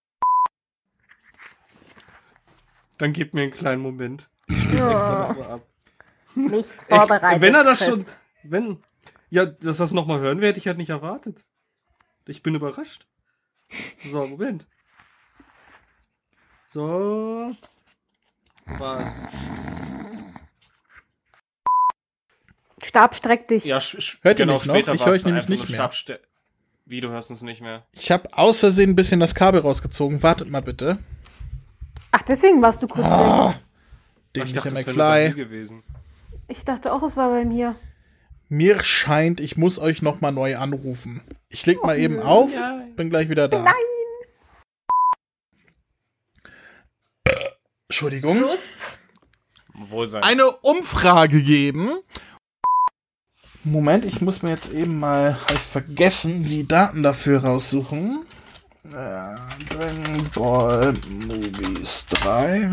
[2.97, 4.30] Dann gib mir einen kleinen Moment.
[4.47, 5.68] Ich spiel's extra nochmal ab.
[6.36, 7.41] Nicht vorbereitet.
[7.41, 7.88] wenn er das Chris.
[7.89, 8.05] schon,
[8.43, 8.84] wenn,
[9.30, 11.43] ja, dass das nochmal hören wir, hätte ich halt nicht erwartet.
[12.28, 13.08] Ich bin überrascht.
[14.03, 14.66] So, Moment.
[16.68, 17.55] So.
[18.66, 19.26] Was?
[22.84, 23.66] Stab, streck dich.
[23.66, 24.76] Ja, Hört ihr genau, mich noch?
[24.76, 25.80] später Ich höre euch nämlich einfach nicht nur mehr.
[25.91, 26.20] Stabste-
[26.90, 27.86] Wie, du hörst uns nicht mehr?
[27.92, 30.24] Ich habe aus Versehen ein bisschen das Kabel rausgezogen.
[30.24, 31.00] Wartet mal bitte.
[32.14, 33.56] Ach, deswegen warst du kurz Ah.
[34.34, 34.46] weg.
[34.56, 35.34] Mir McFly.
[35.34, 35.84] gewesen.
[36.48, 37.76] Ich dachte auch, es war bei mir.
[38.48, 41.20] Mir scheint, ich muss euch noch mal neu anrufen.
[41.50, 42.52] Ich leg mal eben auf,
[42.96, 43.64] bin gleich wieder da.
[43.64, 43.74] Nein.
[47.90, 48.40] Entschuldigung.
[48.40, 49.00] Lust.
[49.74, 50.24] Wohl sein.
[50.24, 52.00] Eine Umfrage geben.
[53.72, 58.26] Moment, ich muss mir jetzt eben mal, habe ich vergessen, die Daten dafür raussuchen.
[58.86, 59.36] Äh,
[59.70, 62.70] Dragon Ball Movies 3.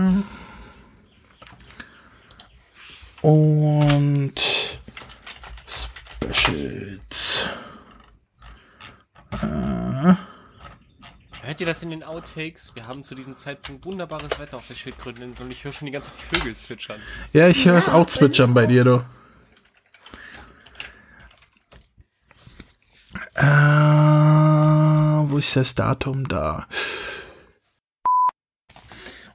[3.22, 4.40] Und
[5.66, 7.48] Specials.
[11.42, 12.72] Hört ihr das in den Outtakes?
[12.76, 15.92] Wir haben zu diesem Zeitpunkt wunderbares Wetter auf der Schildkröteninsel und ich höre schon die
[15.92, 17.00] ganze Zeit die Vögel zwitschern.
[17.32, 19.04] Ja, ich höre es auch zwitschern bei dir, du.
[23.36, 23.42] Äh,
[25.30, 26.66] wo ist das Datum da?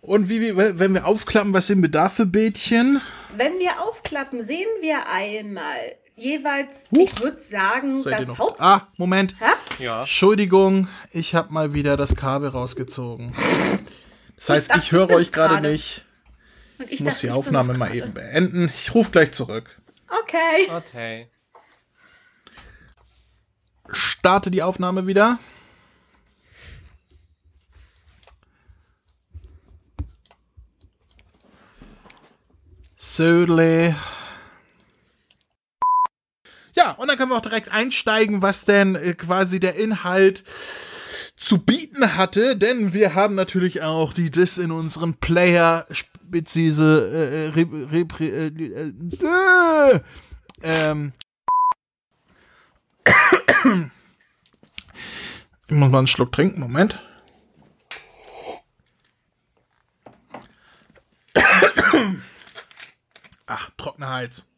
[0.01, 3.01] Und wie, wie, wenn wir aufklappen, was sind wir da für Bildchen?
[3.35, 8.37] Wenn wir aufklappen, sehen wir einmal jeweils, ich würde sagen, Seid das?
[8.37, 8.59] Haupt...
[8.59, 9.35] Ah, Moment.
[9.77, 9.99] Ja.
[9.99, 13.33] Entschuldigung, ich habe mal wieder das Kabel rausgezogen.
[14.35, 16.05] Das heißt, dachte, ich höre ich bin's euch gerade nicht.
[16.79, 18.71] Und Ich muss dachte, die ich Aufnahme mal eben beenden.
[18.73, 19.79] Ich rufe gleich zurück.
[20.23, 20.69] Okay.
[20.75, 21.27] Okay.
[23.91, 25.39] Starte die Aufnahme wieder.
[32.95, 33.95] Södle.
[36.73, 40.43] Ja, und dann können wir auch direkt einsteigen, was denn äh, quasi der Inhalt
[41.35, 47.59] zu bieten hatte, denn wir haben natürlich auch die Dis in unseren Player speziese äh,
[47.59, 48.47] äh, äh,
[49.25, 49.99] äh,
[50.61, 51.13] ähm,
[55.67, 56.99] Ich muss mal einen Schluck trinken, Moment.
[63.47, 64.49] Ach, trockener Hals.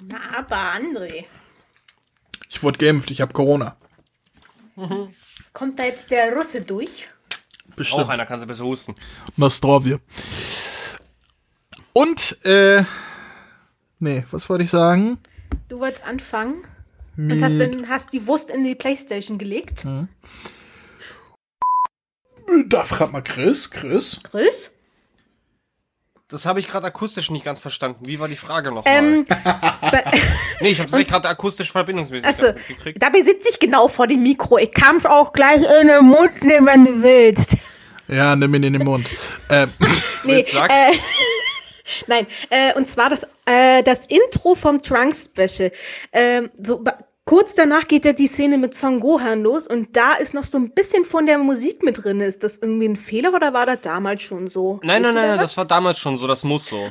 [0.00, 1.24] Na, aber André,
[2.50, 3.76] Ich wurde geimpft, ich habe Corona.
[5.52, 7.08] kommt da jetzt der Russe durch?
[7.76, 8.02] Bestimmt.
[8.02, 8.94] Auch einer kann sie besser husten.
[9.36, 10.00] Nostrovje.
[11.94, 12.84] Und, äh,
[13.98, 15.18] nee, was wollte ich sagen?
[15.68, 16.62] Du wolltest anfangen
[17.16, 19.84] und Mit, hast, dann, hast die Wurst in die Playstation gelegt.
[22.68, 24.20] da fragt mal Chris, Chris.
[24.22, 24.70] Chris?
[26.28, 28.06] Das habe ich gerade akustisch nicht ganz verstanden.
[28.06, 28.94] Wie war die Frage nochmal?
[28.94, 29.26] Ähm,
[30.60, 33.02] nee, ich habe es gerade akustisch verbindungsmäßig Achso, nicht mitgekriegt.
[33.02, 34.56] dabei sitze ich genau vor dem Mikro.
[34.56, 37.56] Ich kann auch gleich in den Mund nehmen, wenn du willst.
[38.08, 39.10] Ja, nimm ihn in den Mund.
[39.50, 39.70] ähm,
[40.24, 40.70] Nee, Sag.
[40.70, 40.92] äh,
[42.06, 45.70] nein, äh, und zwar das, äh, das Intro vom Trunk Special.
[46.12, 46.84] Ähm, so,
[47.24, 50.58] kurz danach geht ja die Szene mit Son Gohan los und da ist noch so
[50.58, 52.20] ein bisschen von der Musik mit drin.
[52.20, 54.80] Ist das irgendwie ein Fehler oder war das damals schon so?
[54.82, 56.90] Nein, nein, nein, da nein, das war damals schon so, das muss so.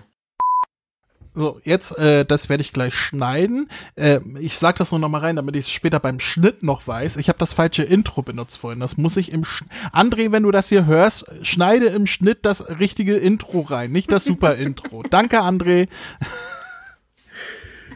[1.34, 3.70] So, jetzt, äh, das werde ich gleich schneiden.
[3.96, 6.86] Äh, ich sag das nur noch mal rein, damit ich es später beim Schnitt noch
[6.88, 7.16] weiß.
[7.18, 8.82] Ich habe das falsche Intro benutzt vorhin.
[8.82, 9.64] Das muss ich im Sch
[9.94, 14.26] André, wenn du das hier hörst, schneide im Schnitt das richtige Intro rein, nicht das
[14.26, 15.04] super Intro.
[15.10, 15.88] Danke, André.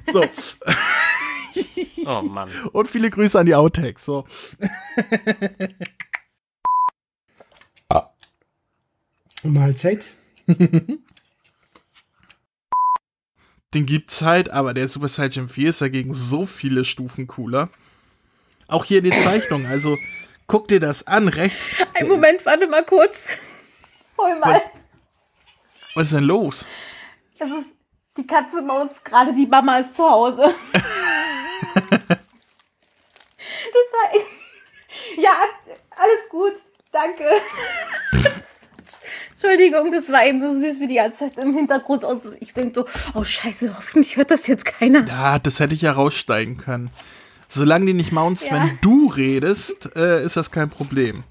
[0.05, 0.23] so,
[2.05, 2.49] Oh Mann.
[2.71, 4.05] und viele Grüße an die Outtakes.
[4.05, 4.25] So.
[9.43, 10.05] Mahlzeit.
[13.75, 17.67] Den gibt's halt, aber der Super Saiyan 4 ist dagegen so viele Stufen cooler.
[18.69, 19.97] Auch hier die Zeichnung, also
[20.47, 21.69] guck dir das an, rechts.
[21.93, 23.25] Ein Moment, warte mal kurz.
[24.17, 24.53] Hol mal.
[24.53, 24.69] Was,
[25.93, 26.65] was ist denn los?
[27.37, 27.67] Das ist
[28.15, 30.55] die Katze bei uns gerade, die Mama ist zu Hause.
[30.71, 31.91] das
[33.91, 34.21] war.
[35.17, 35.33] Ja,
[35.89, 36.53] alles gut.
[36.93, 37.25] Danke.
[39.45, 42.03] Entschuldigung, das war eben so süß wie die ganze Zeit im Hintergrund.
[42.03, 45.05] Und ich denke so, oh Scheiße, hoffentlich hört das jetzt keiner.
[45.07, 46.89] Ja, das hätte ich ja raussteigen können.
[47.47, 48.53] Solange die nicht mounts, Ja.
[48.53, 51.23] wenn du redest, äh, ist das kein Problem.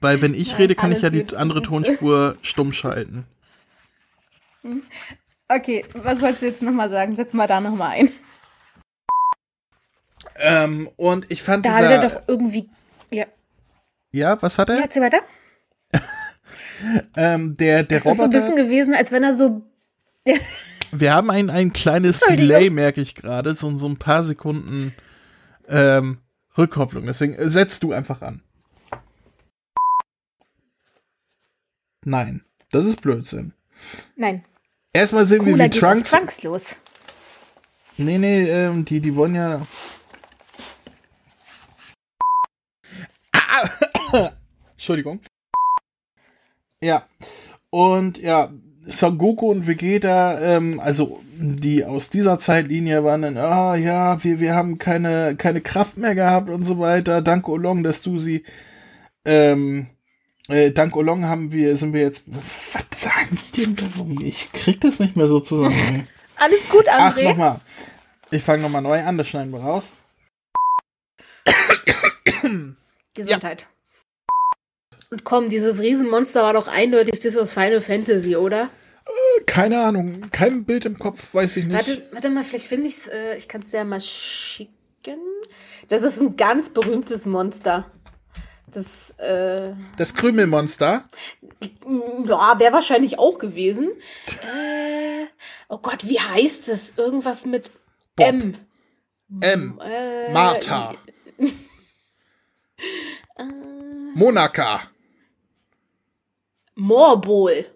[0.00, 3.24] Weil wenn ich rede, kann ich ja die andere Tonspur stumm schalten.
[5.48, 7.16] Okay, was wolltest du jetzt nochmal sagen?
[7.16, 8.10] Setz mal da nochmal ein.
[10.36, 12.14] Ähm, und ich fand Da hat er dieser...
[12.20, 12.68] doch irgendwie.
[13.10, 13.26] Ja,
[14.12, 14.80] ja, was hat er?
[14.80, 15.20] erzähl weiter.
[17.16, 18.38] Ähm, der der Das ist so ein Roboter...
[18.38, 19.62] bisschen gewesen, als wenn er so.
[20.92, 22.20] Wir haben ein, ein kleines.
[22.20, 23.54] Delay, merke ich gerade.
[23.54, 24.94] So, so ein paar Sekunden
[25.68, 26.18] ähm,
[26.58, 27.04] Rückkopplung.
[27.06, 28.42] Deswegen äh, setzt du einfach an.
[32.04, 33.52] Nein, das ist Blödsinn.
[34.16, 34.44] Nein.
[34.92, 36.10] Erstmal sehen wir, Cooler wie geht auf Trunks.
[36.10, 36.76] Trunks los.
[37.96, 39.66] Nee, nee, ähm, die, die wollen ja.
[43.32, 43.68] Ah,
[44.72, 45.20] Entschuldigung.
[46.82, 47.06] Ja.
[47.70, 48.50] Und ja,
[48.86, 54.40] Son Goku und Vegeta, ähm, also die aus dieser Zeitlinie waren dann, ah ja, wir,
[54.40, 57.22] wir haben keine, keine Kraft mehr gehabt und so weiter.
[57.22, 58.44] Dank Olong, dass du sie,
[59.24, 59.86] ähm,
[60.48, 64.20] äh, dank Olong haben wir, sind wir jetzt, was sagen die denn da rum?
[64.20, 66.08] Ich krieg das nicht mehr so zusammen.
[66.36, 67.24] Alles gut, Ach, André.
[67.24, 67.60] nochmal.
[68.30, 69.94] Ich fange nochmal neu an, das schneiden wir raus.
[73.14, 73.66] Gesundheit.
[75.10, 78.70] Und komm, dieses Riesenmonster war doch eindeutig das aus Final Fantasy, oder?
[79.46, 81.76] Keine Ahnung, kein Bild im Kopf, weiß ich nicht.
[81.76, 85.18] Warte, warte mal, vielleicht finde ich es, äh, ich kann es dir ja mal schicken.
[85.88, 87.90] Das ist ein ganz berühmtes Monster.
[88.68, 91.08] Das, äh, Das Krümelmonster.
[92.24, 93.90] ja, wäre wahrscheinlich auch gewesen.
[94.28, 95.26] Äh,
[95.68, 96.92] oh Gott, wie heißt es?
[96.96, 97.72] Irgendwas mit
[98.16, 98.56] M.
[99.40, 99.80] M.
[99.82, 100.94] Äh, Martha.
[104.14, 104.82] Monaka.
[106.80, 107.66] Morbol.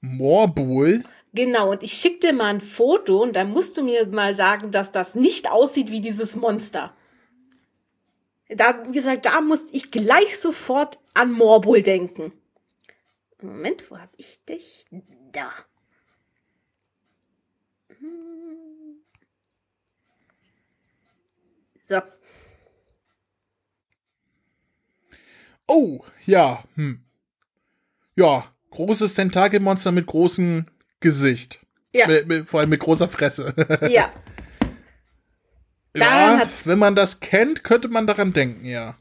[0.00, 1.02] Morbol.
[1.32, 4.70] Genau, und ich schick dir mal ein Foto und dann musst du mir mal sagen,
[4.70, 6.94] dass das nicht aussieht wie dieses Monster.
[8.48, 12.32] Da, wie gesagt, da musste ich gleich sofort an Morbol denken.
[13.42, 14.86] Moment, wo hab ich dich?
[15.32, 15.50] Da.
[17.98, 19.02] Hm.
[21.82, 22.00] So.
[25.66, 26.62] Oh, ja.
[26.76, 27.04] Hm.
[28.16, 30.66] Ja, großes Tentakelmonster mit großem
[31.00, 31.58] Gesicht.
[31.92, 32.06] Ja.
[32.06, 33.54] Mit, mit, vor allem mit großer Fresse.
[33.90, 34.10] Ja.
[35.96, 38.94] ja, hat's- wenn man das kennt, könnte man daran denken, ja.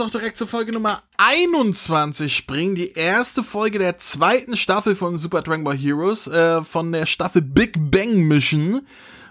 [0.00, 2.74] Auch direkt zur Folge Nummer 21 springen.
[2.74, 7.40] Die erste Folge der zweiten Staffel von Super Dragon Ball Heroes, äh, von der Staffel
[7.42, 8.86] Big Bang Mission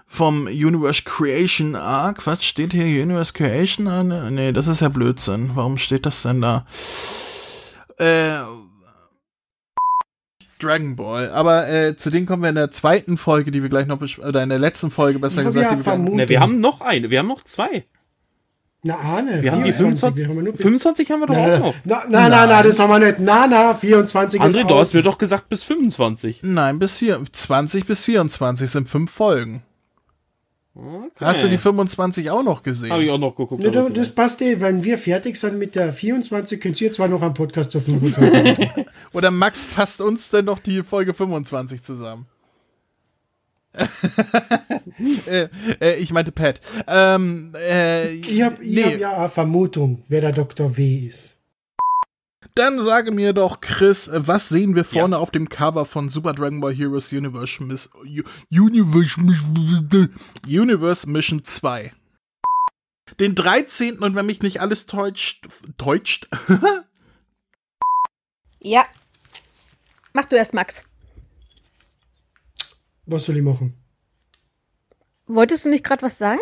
[0.08, 2.26] vom Universe Creation Arc.
[2.26, 2.84] Was steht hier?
[3.02, 4.34] Universe Creation an?
[4.34, 5.52] Nee, das ist ja Blödsinn.
[5.54, 6.66] Warum steht das denn da?
[7.98, 8.40] Äh,
[10.58, 11.30] Dragon Ball.
[11.30, 14.28] Aber äh, zu denen kommen wir in der zweiten Folge, die wir gleich noch besprechen,
[14.28, 16.16] oder in der letzten Folge besser gesagt, ja die wir vermutet.
[16.16, 17.84] Ne, wir haben noch eine, wir haben noch zwei.
[18.82, 19.42] Na, Ahne.
[19.42, 20.22] Wir haben die 25.
[20.22, 21.74] wir haben nur bis- 25 haben wir doch Na, auch na, noch.
[21.84, 23.18] na, na, na, na, das haben wir nicht.
[23.18, 24.80] Na, na, 24 André, ist du aus.
[24.88, 26.40] hast mir doch gesagt bis 25.
[26.44, 29.62] Nein, bis vier, 20 bis 24 sind fünf Folgen.
[30.78, 31.24] Okay.
[31.24, 32.90] Hast du die 25 auch noch gesehen?
[32.90, 33.62] Habe ich auch noch geguckt.
[33.62, 34.60] Ne, so das passt eh.
[34.60, 38.58] Wenn wir fertig sind mit der 24, könnt ihr zwar noch am Podcast zur 25
[38.58, 38.84] machen.
[39.14, 42.26] Oder Max fasst uns denn noch die Folge 25 zusammen?
[45.26, 45.48] äh,
[45.80, 46.60] äh, ich meinte Pat.
[46.86, 50.76] Ähm, äh, Ich habe nee, hab ja eine Vermutung, wer der Dr.
[50.76, 51.35] W ist.
[52.56, 56.60] Dann sage mir doch, Chris, was sehen wir vorne auf dem Cover von Super Dragon
[56.60, 57.90] Ball Heroes Universe, Miss,
[58.50, 60.14] Universe, Mission-
[60.46, 61.92] Universe Mission 2?
[63.20, 63.98] Den 13.
[64.00, 65.46] und wenn mich nicht alles täuscht,
[65.78, 66.28] täuscht,
[68.60, 68.84] Ja.
[70.12, 70.82] Mach du erst, Max.
[73.04, 73.74] Was soll ich machen?
[75.26, 76.40] Wolltest du nicht gerade was sagen?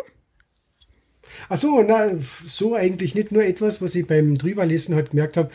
[1.50, 2.12] Achso, na,
[2.42, 5.50] so eigentlich nicht nur etwas, was ich beim Drüberlesen halt gemerkt habe.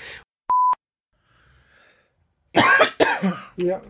[3.58, 3.82] Ja,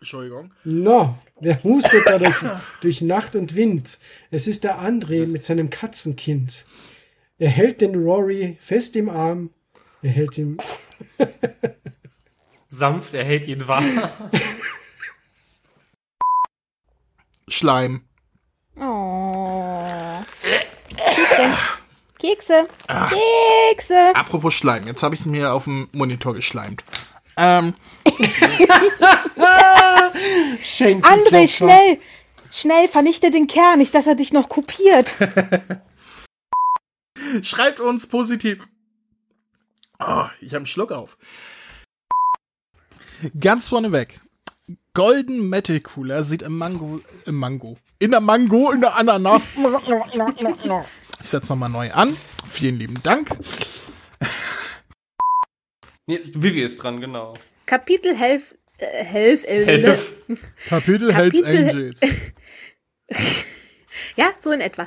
[0.00, 0.52] Entschuldigung.
[0.64, 2.36] no, der hustet da durch,
[2.80, 3.98] durch Nacht und Wind.
[4.30, 6.64] Es ist der André mit seinem Katzenkind.
[7.38, 9.50] Er hält den Rory fest im Arm.
[10.02, 10.56] Er hält ihn.
[12.68, 14.02] Sanft, er hält ihn warm.
[17.48, 18.02] Schleim.
[18.76, 19.86] Oh.
[22.18, 22.68] Kekse.
[22.86, 23.16] Kekse.
[23.70, 24.14] Kekse.
[24.14, 26.84] Apropos Schleim, jetzt habe ich mir auf dem Monitor geschleimt.
[27.36, 27.74] Ähm.
[31.02, 31.98] André, schnell.
[32.50, 35.14] Schnell, vernichte den Kern, nicht, dass er dich noch kopiert.
[37.42, 38.66] schreibt uns positiv.
[39.98, 41.18] Oh, ich habe einen Schluck auf.
[43.38, 44.20] Ganz vorneweg.
[44.94, 49.48] Golden Metal Cooler sieht im Mango, im Mango, in der Mango, in der Ananas.
[51.20, 52.16] Ich setze nochmal neu an.
[52.48, 53.30] Vielen lieben Dank.
[56.06, 57.34] Nee, Vivi ist dran, genau.
[57.66, 60.12] Kapitel Health, äh, Health, äh, Helf.
[60.68, 62.00] Kapitel Hells Kapitel- Angels.
[64.16, 64.86] Ja, so in etwa.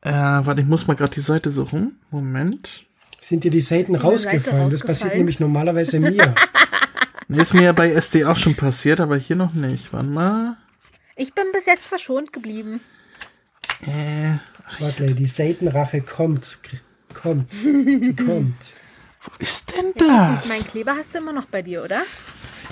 [0.00, 2.00] Äh, warte, ich muss mal gerade die Seite suchen.
[2.10, 2.86] Moment.
[3.20, 4.70] Sind dir die Seiten eine Seite rausgefallen?
[4.70, 5.18] Das passiert rausgefallen?
[5.18, 6.34] nämlich normalerweise mir.
[7.26, 9.94] Nee, ist mir ja bei SD auch schon passiert, aber hier noch nicht.
[9.94, 10.58] Warte mal.
[11.16, 12.80] Ich bin bis jetzt verschont geblieben.
[13.80, 14.34] Äh,
[14.80, 16.58] Warte, die Satan-Rache kommt.
[17.14, 17.52] Kommt.
[17.52, 18.74] Sie kommt.
[19.20, 20.66] Wo ist denn Mein das?
[20.66, 22.02] Kleber hast du immer noch bei dir, oder?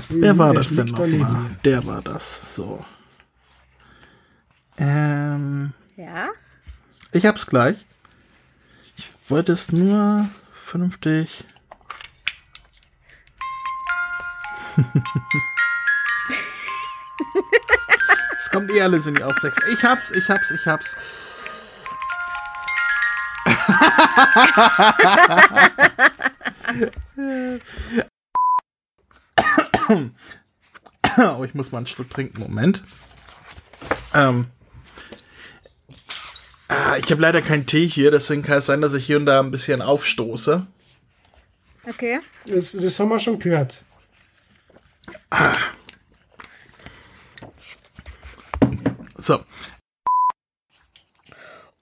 [0.08, 1.46] Wer war Der das denn nochmal?
[1.64, 2.54] Der war das.
[2.54, 2.84] So.
[4.78, 6.28] Ähm, Ja.
[7.12, 7.84] ich hab's gleich.
[8.96, 10.28] Ich wollte es nur
[10.64, 11.44] vernünftig.
[18.38, 19.58] Es kommt eh alles in die Aussex.
[19.72, 20.96] Ich hab's, ich hab's, ich hab's.
[31.18, 32.40] Oh, ich muss mal einen Schluck trinken.
[32.40, 32.82] Moment.
[34.14, 34.46] Ähm.
[36.68, 39.26] Ah, Ich habe leider keinen Tee hier, deswegen kann es sein, dass ich hier und
[39.26, 40.66] da ein bisschen aufstoße.
[41.86, 42.20] Okay.
[42.46, 43.84] Das, das haben wir schon gehört.
[49.16, 49.44] So,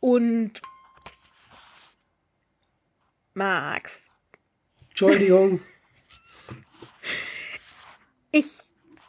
[0.01, 0.61] Und
[3.41, 4.11] Max,
[4.91, 5.63] Entschuldigung.
[8.33, 8.45] ich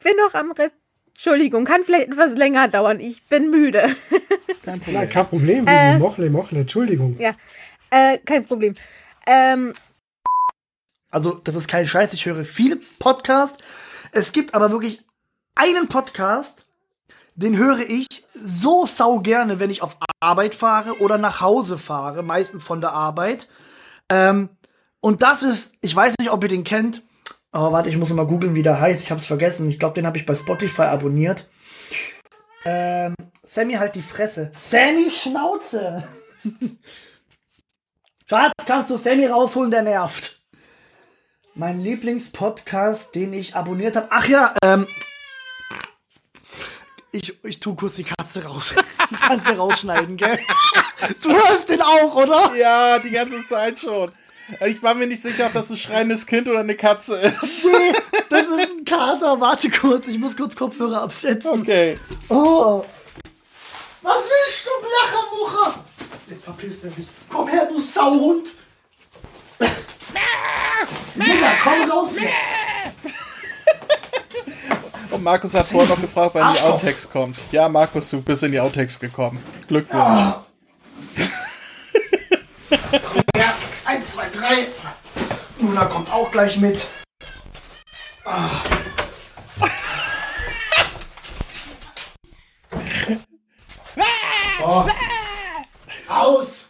[0.01, 0.71] bin noch am Re
[1.09, 3.01] Entschuldigung, kann vielleicht etwas länger dauern.
[3.01, 3.93] Ich bin müde.
[4.63, 5.09] kein Na, Problem.
[5.09, 5.67] kein Problem.
[5.67, 5.97] Äh.
[5.99, 6.61] Mochle, Mochle.
[6.61, 7.19] Entschuldigung.
[7.19, 7.35] ja,
[7.89, 8.75] äh, kein Problem.
[9.27, 9.73] Ähm,
[11.11, 13.57] Also, das ist kein Scheiß, ich höre viel Podcast.
[14.13, 15.03] Es gibt aber wirklich
[15.55, 16.65] einen Podcast,
[17.35, 22.23] den höre ich so sau gerne, wenn ich auf Arbeit fahre oder nach Hause fahre,
[22.23, 23.49] meistens von der Arbeit.
[24.11, 24.49] Ähm,
[24.99, 27.01] und das ist, ich weiß nicht, ob ihr den kennt.
[27.51, 29.01] Aber warte, ich muss mal googeln, wie der heißt.
[29.01, 29.69] Ich hab's vergessen.
[29.69, 31.49] Ich glaube, den habe ich bei Spotify abonniert.
[32.65, 33.15] Ähm,
[33.47, 34.51] Sammy halt die Fresse.
[34.57, 36.07] Sammy Schnauze!
[38.29, 40.39] Schatz, kannst du Sammy rausholen, der nervt.
[41.53, 44.07] Mein Lieblingspodcast, den ich abonniert habe.
[44.09, 44.87] Ach ja, ähm.
[47.11, 48.73] Ich, ich tu kurz die Katze raus.
[49.09, 50.39] Das kannst du rausschneiden, gell?
[51.21, 52.55] Du hörst den auch, oder?
[52.55, 54.11] Ja, die ganze Zeit schon.
[54.65, 57.65] Ich war mir nicht sicher, ob das ein schreiendes Kind oder eine Katze ist.
[57.65, 57.93] Nee,
[58.29, 59.39] das ist ein Kater.
[59.39, 61.61] Warte kurz, ich muss kurz Kopfhörer absetzen.
[61.61, 61.97] Okay.
[62.27, 62.83] Oh.
[64.01, 65.83] Was willst du, Blachermucher?
[66.27, 67.07] Jetzt verpisst er sich.
[67.29, 68.49] Komm her, du Sauhund.
[71.15, 72.09] Mega, komm raus.
[75.11, 76.59] Und Markus hat vorher noch gefragt, wann die.
[76.61, 77.37] Outtakes kommt.
[77.51, 79.43] Ja, Markus, du bist in die Outtakes gekommen.
[79.67, 80.35] Glückwunsch.
[82.71, 83.53] Ja,
[83.85, 84.67] eins, zwei, drei.
[85.59, 86.85] Luna kommt auch gleich mit.
[88.23, 88.49] Ah.
[94.59, 94.85] So.
[96.07, 96.65] Aus.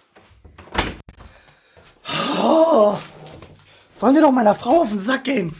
[2.42, 2.98] Oh.
[3.94, 5.56] Sollen wir doch meiner Frau auf den Sack gehen?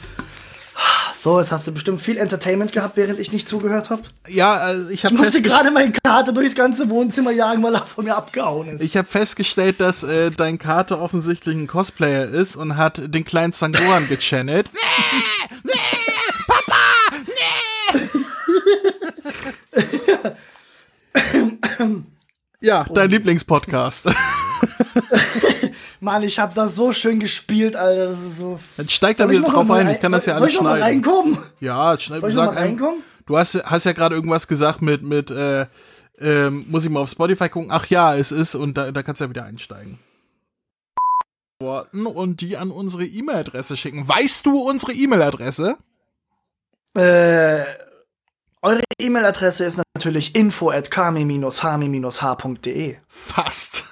[1.22, 4.02] So, jetzt hast du bestimmt viel Entertainment gehabt, während ich nicht zugehört habe.
[4.28, 7.76] Ja, also ich Ich habe musste festgestellt, gerade meine Karte durchs ganze Wohnzimmer jagen, weil
[7.76, 8.82] er von mir abgehauen ist.
[8.82, 13.54] ich hab festgestellt, dass äh, dein Kater offensichtlich ein Cosplayer ist und hat den kleinen
[13.54, 14.72] Zangoran gechannelt.
[22.64, 24.10] Ja, dein Lieblingspodcast.
[26.02, 28.08] Mann, ich habe das so schön gespielt, Alter.
[28.08, 28.60] Das ist so.
[28.76, 29.90] Dann steig da Soll wieder noch drauf mal ein.
[29.92, 31.04] Ich kann das ja soll alles ich noch mal schneiden.
[31.06, 31.38] reinkommen?
[31.60, 32.20] Ja, schnell.
[32.22, 33.04] Soll ich noch Sag mal einem, reinkommen?
[33.28, 35.68] du hast, hast ja gerade irgendwas gesagt mit, mit äh,
[36.20, 37.70] ähm, muss ich mal auf Spotify gucken?
[37.72, 40.00] Ach ja, es ist und da, da kannst du ja wieder einsteigen.
[41.60, 44.08] Und die an unsere E-Mail-Adresse schicken.
[44.08, 45.78] Weißt du unsere E-Mail-Adresse?
[46.96, 47.64] Äh,
[48.64, 52.98] eure E-Mail-Adresse ist natürlich info at kami-hami-h.de.
[53.08, 53.84] Fast.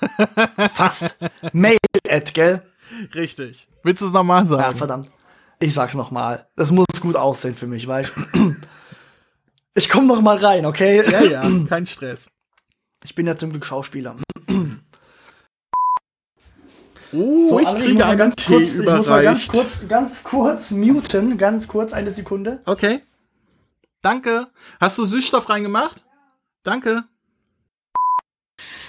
[0.73, 1.17] Fast.
[1.53, 2.63] Mail at, gell?
[3.13, 3.67] Richtig.
[3.83, 4.77] Willst du es nochmal Ja, sagen?
[4.77, 5.11] verdammt.
[5.59, 6.47] Ich sag's nochmal.
[6.55, 8.05] Das muss gut aussehen für mich, du?
[9.75, 11.03] Ich komm noch mal rein, okay?
[11.09, 12.29] ja, ja, kein Stress.
[13.05, 14.15] Ich bin ja zum Glück Schauspieler.
[17.11, 19.51] Oh, ich André, kriege mal einen ganz Tee kurz, Ich muss mal ganz überreicht.
[19.51, 21.37] kurz, ganz kurz muten.
[21.39, 22.61] Ganz kurz, eine Sekunde.
[22.65, 23.01] Okay.
[24.01, 24.47] Danke.
[24.79, 26.03] Hast du Süßstoff reingemacht?
[26.63, 27.03] Danke.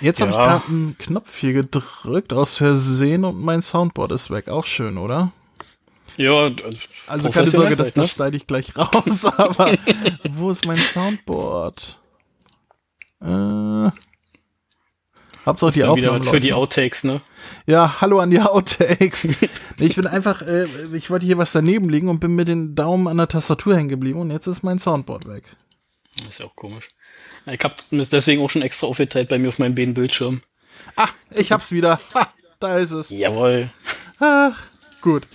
[0.01, 0.47] Jetzt habe ich Ja.
[0.59, 4.49] gerade einen Knopf hier gedrückt aus Versehen und mein Soundboard ist weg.
[4.49, 5.33] Auch schön, oder?
[6.17, 6.51] Ja,
[7.07, 9.77] Also keine Sorge, das, das schneide ich gleich raus, aber
[10.31, 11.99] wo ist mein Soundboard?
[13.23, 13.91] Äh,
[15.47, 16.53] Hauptsache die die wieder Aufnahme was für die.
[16.53, 17.21] Outtakes, ne?
[17.67, 19.29] Ja, hallo an die Outtakes.
[19.79, 23.09] Ich bin einfach, äh, ich wollte hier was daneben liegen und bin mit den Daumen
[23.09, 25.45] an der Tastatur hängen geblieben und jetzt ist mein Soundboard weg.
[26.19, 26.89] Das ist ja auch komisch.
[27.47, 30.43] Ich habe deswegen auch schon extra aufgeteilt bei mir auf meinem Bildschirm.
[30.97, 31.99] Ah, ich hab's wieder.
[32.15, 33.09] Ha, da ist es.
[33.09, 33.71] Jawohl.
[34.19, 34.61] Ach,
[35.01, 35.27] gut.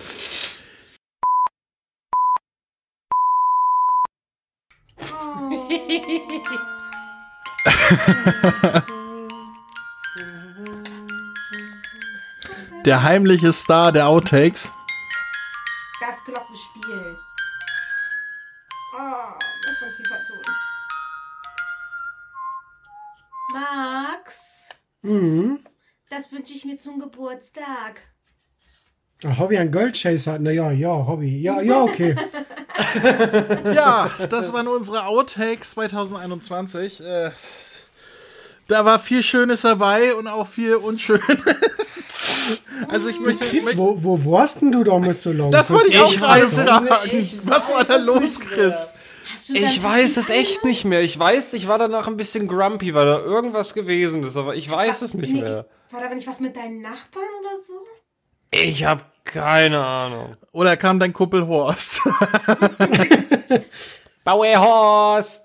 [12.86, 14.74] Der heimliche Star der Outtakes.
[16.00, 17.18] Das Glockenspiel.
[18.94, 19.34] Oh,
[19.66, 20.54] das von tiefer Ton.
[23.54, 24.70] Max,
[25.02, 25.60] Mhm.
[26.10, 28.02] das wünsche ich mir zum Geburtstag.
[29.40, 30.38] Hobby ein Goldchaser.
[30.40, 31.42] Naja, ja, Hobby.
[31.42, 32.16] Ja, ja, okay.
[33.74, 37.02] Ja, das waren unsere Outtakes 2021.
[37.02, 37.32] Äh,
[38.68, 41.24] da war viel Schönes dabei und auch viel Unschönes.
[42.90, 43.46] Also ich möchte.
[43.46, 45.50] Chris, wo, wo warst denn du damals so lange?
[45.50, 47.18] das wollte ich auch gerade weiß es fragen.
[47.18, 47.40] nicht.
[47.44, 48.76] Was war da los, Chris?
[49.52, 51.02] Ich weiß es echt nicht mehr.
[51.02, 54.70] Ich weiß, ich war danach ein bisschen grumpy, weil da irgendwas gewesen ist, aber ich
[54.70, 55.66] weiß es nicht Nee, mehr.
[55.88, 57.74] Ich, war da nicht was mit deinen Nachbarn oder so?
[58.52, 60.34] Ich habe keine Ahnung.
[60.52, 62.02] Oder kam dein Kumpel Horst?
[64.24, 65.44] Bauerhorst!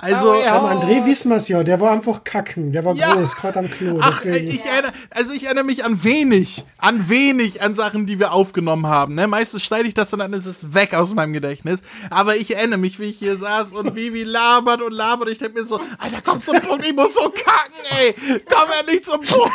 [0.00, 0.56] Also, Oh, ja.
[0.56, 2.70] Am André wissen wir's ja, der war einfach kacken.
[2.72, 3.14] Der war Ja.
[3.14, 3.98] groß, gerade am Klo.
[4.00, 8.32] Ach, ich erinnere, also ich erinnere mich an wenig, an wenig an Sachen, die wir
[8.32, 9.16] aufgenommen haben.
[9.16, 9.26] Ne?
[9.26, 11.82] Meistens schneide ich das und dann ist es weg aus meinem Gedächtnis.
[12.10, 15.30] Aber ich erinnere mich, wie ich hier saß und Vivi labert und labert.
[15.30, 18.14] Ich denke mir so, Alter, komm zum Punkt, ich muss so kacken, ey.
[18.48, 19.52] Komm endlich zum Punkt.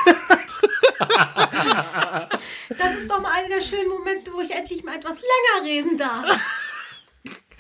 [2.78, 5.98] Das ist doch mal einer der schönen Momente, wo ich endlich mal etwas länger reden
[5.98, 6.28] darf.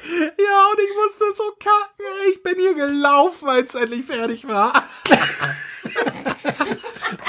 [0.05, 2.31] Ja, und ich musste so kacken, ey.
[2.33, 4.73] Ich bin hier gelaufen, als es endlich fertig war.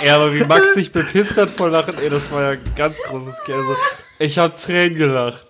[0.03, 2.97] Ja, aber wie Max sich bepisst hat vor Lachen, ey, das war ja ein ganz
[3.09, 3.77] großes Käse.
[4.18, 5.45] Ich hab Tränen gelacht.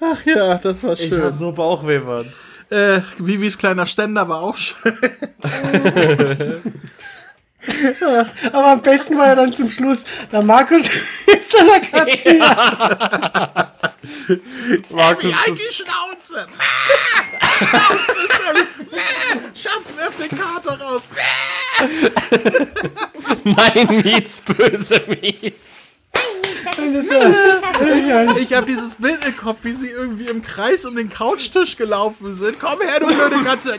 [0.00, 1.22] Ach ja, das war Ich schön.
[1.22, 2.30] hab so Bauchweh, Mann.
[2.70, 4.96] Äh, Vivis kleiner Ständer war auch schön.
[8.52, 10.88] Aber am besten war ja dann zum Schluss der Markus
[11.26, 12.38] mit seiner Katze.
[14.94, 16.46] Markus, Halt das, die Schnauze!
[17.58, 18.66] Schnauze, Sammy!
[19.54, 21.10] Schatz, wirf den Kater raus!
[23.44, 25.00] mein Miets, böse
[26.94, 30.96] ist ja, ja, Ich habe dieses Bild im Kopf, wie sie irgendwie im Kreis um
[30.96, 32.58] den Couchtisch gelaufen sind.
[32.60, 33.78] Komm her, du blöde Katze!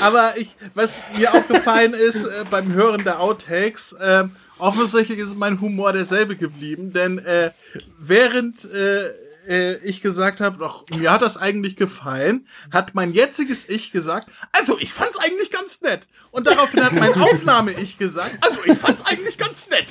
[0.00, 4.24] Aber ich, was mir aufgefallen ist äh, beim Hören der Outtakes, äh,
[4.58, 7.50] offensichtlich ist mein Humor derselbe geblieben, denn äh,
[7.98, 9.10] während äh,
[9.48, 14.28] äh, ich gesagt habe, doch, mir hat das eigentlich gefallen, hat mein jetziges Ich gesagt,
[14.52, 16.02] also ich fand's eigentlich ganz nett.
[16.30, 19.86] Und daraufhin hat mein Aufnahme-Ich gesagt, also ich fand's eigentlich ganz nett.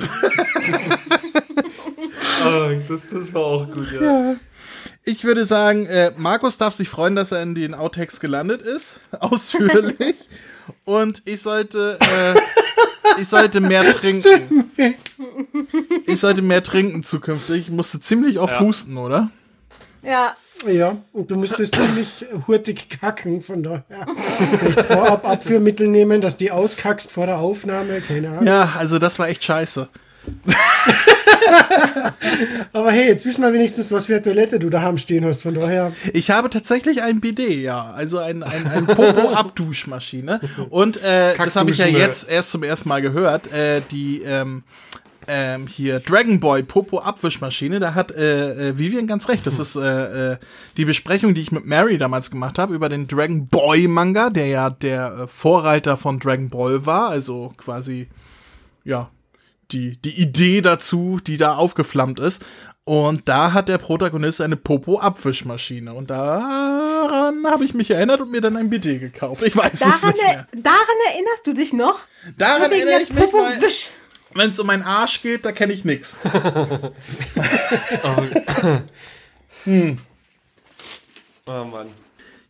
[2.45, 4.35] Oh, das, das war auch gut, ja.
[5.03, 8.99] Ich würde sagen, äh, Markus darf sich freuen, dass er in den Outtakes gelandet ist,
[9.19, 10.15] ausführlich.
[10.83, 14.65] Und ich sollte, äh, ich sollte mehr trinken.
[16.07, 17.61] Ich sollte mehr trinken zukünftig.
[17.61, 18.59] Ich musste ziemlich oft Ja.
[18.61, 19.29] husten, oder?
[20.05, 20.35] Ja.
[20.69, 24.05] ja, und du müsstest ziemlich hurtig kacken, von daher.
[24.59, 28.47] Vielleicht vorab Abführmittel nehmen, dass die auskackst vor der Aufnahme, keine Ahnung.
[28.47, 29.89] Ja, also das war echt scheiße.
[32.73, 35.53] Aber hey, jetzt wissen wir wenigstens, was für eine Toilette du daheim stehen hast, von
[35.53, 35.91] daher.
[36.13, 37.91] Ich habe tatsächlich ein Bidet, ja.
[37.91, 40.41] Also ein, ein, ein Popo-Abduschmaschine.
[40.69, 43.51] Und äh, das habe ich ja jetzt erst zum ersten Mal gehört.
[43.53, 44.63] Äh, die ähm,
[45.27, 49.45] ähm, hier Dragon Boy Popo Abwischmaschine, da hat äh, äh, Vivian ganz recht.
[49.47, 50.37] Das ist äh, äh,
[50.77, 54.47] die Besprechung, die ich mit Mary damals gemacht habe über den Dragon Boy Manga, der
[54.47, 58.07] ja der äh, Vorreiter von Dragon Ball war, also quasi
[58.83, 59.09] ja
[59.71, 62.43] die die Idee dazu, die da aufgeflammt ist.
[62.87, 65.91] Und da hat der Protagonist eine Popo-Abwischmaschine.
[65.91, 69.41] Und daran habe ich mich erinnert und mir dann ein Bidet gekauft.
[69.41, 70.47] Ich weiß es Daran, nicht er, mehr.
[70.53, 71.97] daran erinnerst du dich noch?
[72.37, 73.89] Daran erinnere ich mich, Popo-Wisch.
[74.35, 76.19] Wenn es um meinen Arsch geht, da kenne ich nix.
[81.47, 81.87] Oh Mann.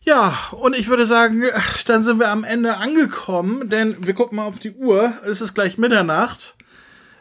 [0.02, 1.42] Ja, und ich würde sagen,
[1.86, 5.12] dann sind wir am Ende angekommen, denn wir gucken mal auf die Uhr.
[5.24, 6.54] Es ist gleich Mitternacht.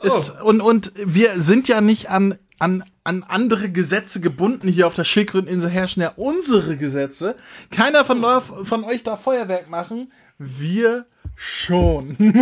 [0.02, 4.68] Es, und, und wir sind ja nicht an, an, an andere Gesetze gebunden.
[4.68, 7.36] Hier auf der Schildkröteninsel herrschen ja unsere Gesetze.
[7.72, 10.12] Keiner von, eu- von euch darf Feuerwerk machen.
[10.38, 11.06] Wir
[11.36, 12.16] schon.
[12.20, 12.38] Moment,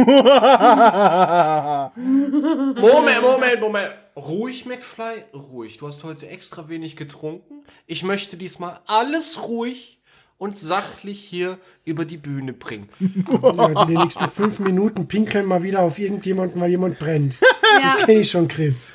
[3.21, 3.91] Moment, Moment.
[4.15, 5.77] Ruhig, McFly, ruhig.
[5.77, 7.63] Du hast heute extra wenig getrunken.
[7.87, 9.99] Ich möchte diesmal alles ruhig
[10.37, 12.89] und sachlich hier über die Bühne bringen.
[12.99, 17.39] Ja, in den nächsten fünf Minuten pinkeln mal wieder auf irgendjemanden, weil jemand brennt.
[17.81, 18.91] Das kenne ich schon, Chris.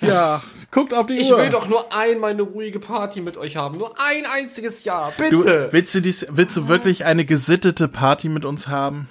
[0.00, 0.42] ja,
[0.72, 1.38] guckt auf die Ich Uhr.
[1.38, 3.78] will doch nur einmal eine ruhige Party mit euch haben.
[3.78, 5.12] Nur ein einziges Jahr.
[5.16, 5.68] du, Bitte.
[5.70, 9.08] willst, du dies, willst du wirklich eine gesittete Party mit uns haben?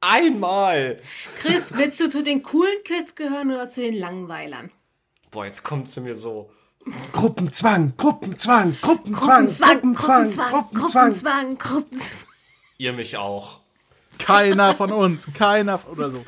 [0.00, 1.00] Einmal.
[1.38, 4.70] Chris, willst du zu den coolen Kids gehören oder zu den Langweilern?
[5.30, 6.50] Boah, jetzt kommt sie mir so.
[7.12, 12.26] Gruppenzwang, Gruppenzwang, Gruppenzwang, Gruppenzwang, Gruppenzwang, Gruppenzwang, Gruppenzwang.
[12.78, 13.60] Ihr mich auch.
[14.18, 16.24] Keiner von uns, keiner oder so.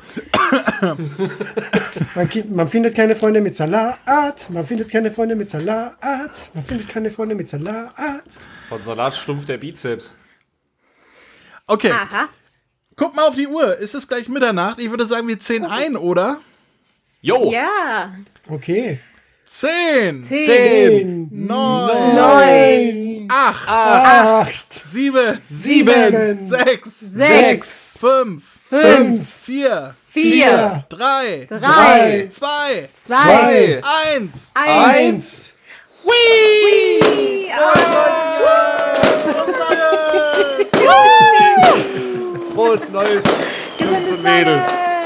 [2.15, 6.89] Man, man findet keine Freunde mit Salat, man findet keine Freunde mit Salat, man findet
[6.89, 7.93] keine Freunde mit Salat.
[8.69, 10.15] Von Salat stumpft der Bizeps.
[11.67, 12.29] Okay, Aha.
[12.95, 13.79] guck mal auf die Uhr.
[13.79, 14.79] Es ist gleich Mitternacht.
[14.79, 16.39] Ich würde sagen, wir zählen ein, oder?
[17.21, 17.51] Jo!
[17.51, 18.13] Ja.
[18.47, 18.99] Okay.
[19.45, 31.47] Zehn, Zehn, neun, neun, acht, acht, sieben, sieben, sechs, sechs, fünf, fünf, vier, vier, drei,
[31.49, 34.51] drei, zwei, zwei, eins.
[34.55, 35.53] eins.
[42.53, 43.23] Frohes Neues,
[43.79, 44.98] Jungs und Mädels.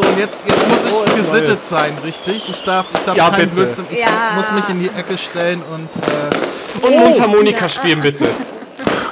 [0.00, 1.68] So, und jetzt, jetzt muss ich gesittet Neues.
[1.68, 2.48] sein, richtig?
[2.48, 3.62] Ich darf, ich darf Ja, keinen bitte.
[3.62, 3.86] Blödsinn.
[3.90, 4.06] Ich Ja.
[4.36, 8.28] muss mich in die Ecke stellen und äh, Und Mundharmonika spielen bitte.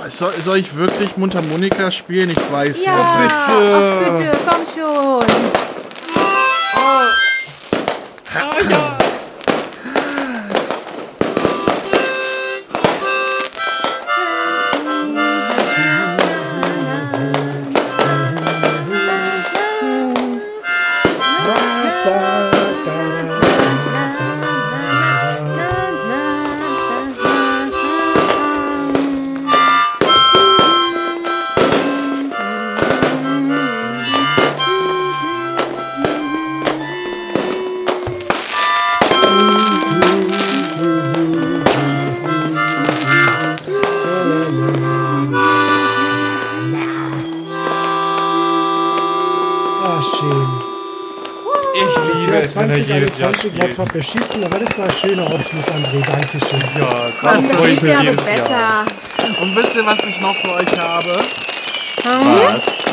[0.07, 2.31] soll, soll ich wirklich Mundharmonika spielen?
[2.31, 3.35] Ich weiß Ja, nicht.
[3.35, 5.25] ach, bitte, komm schon.
[8.33, 8.96] Ah,
[52.75, 56.05] 2021 war zwar beschissen, aber das war ein schöner Abschluss, André.
[56.05, 56.61] Dankeschön.
[56.79, 58.85] Ja, Das Nächstes mich Jahr jedes Jahr.
[58.85, 59.41] besser.
[59.41, 61.21] Und wisst ihr, was ich noch für euch habe?
[62.05, 62.85] Was?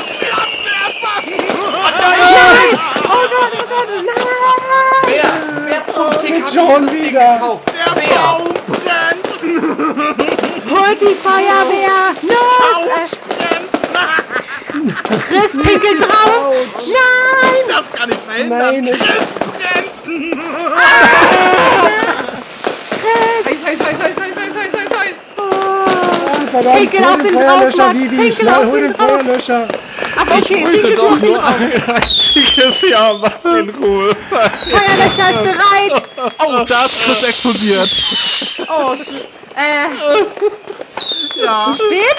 [5.06, 5.34] Wer?
[5.68, 7.34] Wer zum Fick hat dieses Ding wieder.
[7.34, 7.72] gekauft?
[7.74, 9.28] Der Baum brennt!
[10.72, 12.16] Holt die Feuerwehr!
[12.24, 12.38] Los!
[12.58, 13.74] Couch brennt!
[15.28, 16.54] Chris pinkelt drauf!
[16.88, 17.53] Nein!
[17.84, 18.60] Das kann ich verhindern!
[18.60, 20.04] Nein, es- Chris brennt!
[23.46, 25.16] Heiß, heiß, heiß, heiß, heiß, heiß, heiß, heiß, heiß.
[25.38, 28.10] Ah, verdammt, Pinkel hol auf den drauf, Feuerlöscher, Max, Vivi.
[28.18, 28.96] pinkel Schnell, auf hol den.
[28.96, 29.68] Feuerlöscher.
[30.16, 31.54] Aber okay, Ich wollte doch nur drauf.
[31.60, 34.16] ein einziges Jahr machen in Ruhe.
[34.16, 36.04] Feuerlöscher ist bereit!
[36.46, 37.90] Oh, da ist Chris explodiert.
[38.70, 39.88] Oh, sch- äh,
[41.36, 42.16] Ja, spät?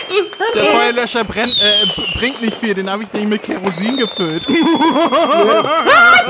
[0.55, 4.47] der Feuerlöscher brennt, äh, bringt nicht viel, den habe ich nicht mit Kerosin gefüllt.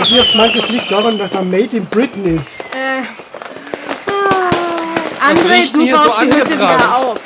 [0.06, 2.60] Ich meinte, es liegt daran, dass er made in Britain ist.
[2.60, 3.04] Äh.
[5.24, 7.20] André, riecht du hier so baust die Hütte wieder auf.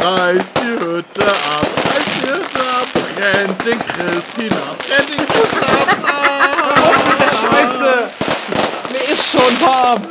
[0.00, 5.52] Reiß die Hütte ab, reiß die Hütte ab, brennt den Chris hinab, brennt den Chris
[5.62, 5.96] ab.
[6.04, 6.20] Ah.
[7.40, 8.10] Scheiße.
[8.92, 10.02] Mir ist schon warm.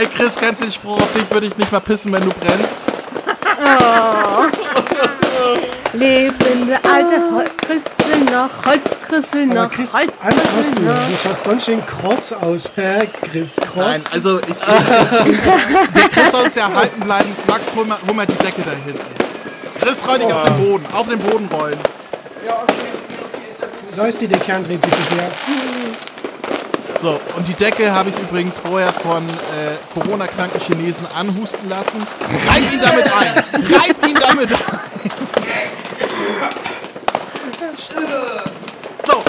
[0.00, 2.30] Ey Chris, kennst du den Spruch, auf dich würde ich nicht mal pissen, wenn du
[2.30, 2.86] brennst?
[5.92, 10.82] Lebende alte Holzkrissel noch, Holzkrissel noch, Holzkrissel du.
[10.84, 10.94] noch.
[11.06, 12.70] Du schaust ganz schön kross aus.
[12.76, 13.84] Hä, Chris, kross.
[13.84, 14.56] Nein, also ich.
[14.56, 17.36] Der Chris soll uns ja halten bleiben.
[17.46, 19.04] Max, hol mal, hol mal die Decke da hinten.
[19.78, 20.86] Chris, roll dich auf den Boden.
[20.94, 21.78] Auf den Boden rollen.
[23.94, 25.30] Da ist die Decke, André, bitte sehr.
[27.00, 29.32] So, und die Decke habe ich übrigens vorher von äh,
[29.94, 32.06] Corona-kranken Chinesen anhusten lassen.
[32.46, 33.44] Reib ihn damit ein!
[33.74, 34.80] Reib ihn damit ein!
[39.02, 39.22] So,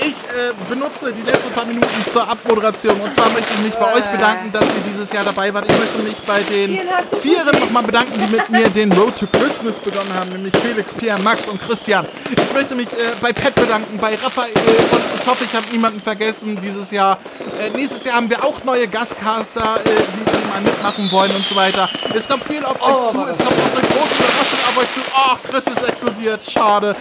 [0.00, 3.00] ich äh, benutze die letzten paar Minuten zur Abmoderation.
[3.00, 5.64] Und zwar möchte ich mich bei euch bedanken, dass ihr dieses Jahr dabei wart.
[5.70, 6.78] Ich möchte mich bei den
[7.20, 11.20] Vieren nochmal bedanken, die mit mir den Road to Christmas begonnen haben, nämlich Felix, Pierre,
[11.20, 12.06] Max und Christian.
[12.30, 16.00] Ich möchte mich äh, bei Pat bedanken, bei Raphael und ich hoffe, ich habe niemanden
[16.00, 17.18] vergessen dieses Jahr.
[17.58, 21.44] Äh, nächstes Jahr haben wir auch neue Gastcaster, äh, die, die mal mitmachen wollen und
[21.44, 21.88] so weiter.
[22.14, 25.00] Es kommt viel auf euch zu, es kommt auch eine große Überraschung auf euch zu.
[25.14, 26.94] Oh, Chris ist explodiert, schade.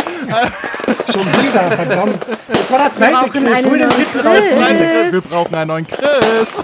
[1.12, 2.26] Schon wieder, verdammt.
[2.48, 5.14] Das war der zweite brauchen einen neuen Chris.
[5.14, 6.64] Wir brauchen einen neuen Chris.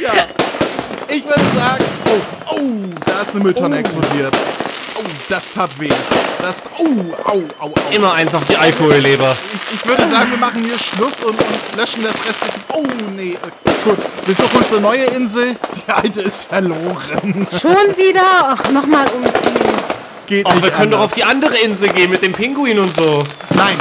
[0.00, 0.12] ja.
[1.08, 2.60] Ich würde sagen, oh, oh,
[3.04, 4.36] da ist eine Mülltonne explodiert.
[4.98, 5.90] Oh, das tat weh.
[6.42, 6.84] Das, oh,
[7.24, 7.74] au, au, au.
[7.90, 9.36] Immer eins auf die Alkoholleber.
[9.54, 12.58] Ich, ich würde sagen, wir machen hier Schluss und, und löschen das restliche.
[12.72, 12.82] Oh,
[13.14, 13.32] nee.
[13.32, 15.56] äh, Gut, wir suchen uns eine neue Insel.
[15.76, 17.46] Die alte ist verloren.
[17.52, 18.56] Schon wieder?
[18.56, 19.85] Ach, nochmal umziehen.
[20.26, 21.12] Geht Ach, nicht wir können doch anders.
[21.12, 23.22] auf die andere Insel gehen mit dem Pinguin und so.
[23.50, 23.76] Nein.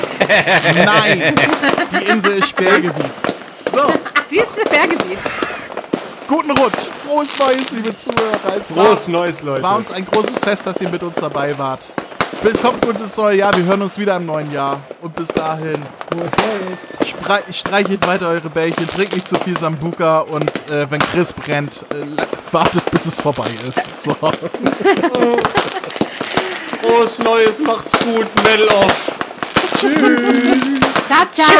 [0.85, 1.33] Nein.
[1.91, 3.05] Die Insel ist Sperrgebiet.
[3.71, 3.91] So.
[4.29, 5.17] Die ist gewesen.
[6.27, 6.73] Guten Rutsch.
[7.05, 8.57] Frohes Neues, liebe Zuhörer.
[8.57, 9.63] Es Frohes war, Neues, Leute.
[9.63, 11.93] war uns ein großes Fest, dass ihr mit uns dabei wart.
[12.61, 13.55] Kommt gut ins neue Jahr.
[13.55, 14.81] Wir hören uns wieder im neuen Jahr.
[15.01, 16.31] Und bis dahin, Frohes
[16.69, 16.97] Neues.
[17.07, 21.85] sprei streichelt weiter eure Bällchen, trinkt nicht zu viel Sambuka und äh, wenn Chris brennt,
[21.91, 23.99] äh, wartet, bis es vorbei ist.
[24.01, 24.15] So.
[26.85, 29.17] Frohes Neues, macht's gut, Metal off.
[29.79, 30.79] Tschüss.
[31.07, 31.55] Ciao, ciao.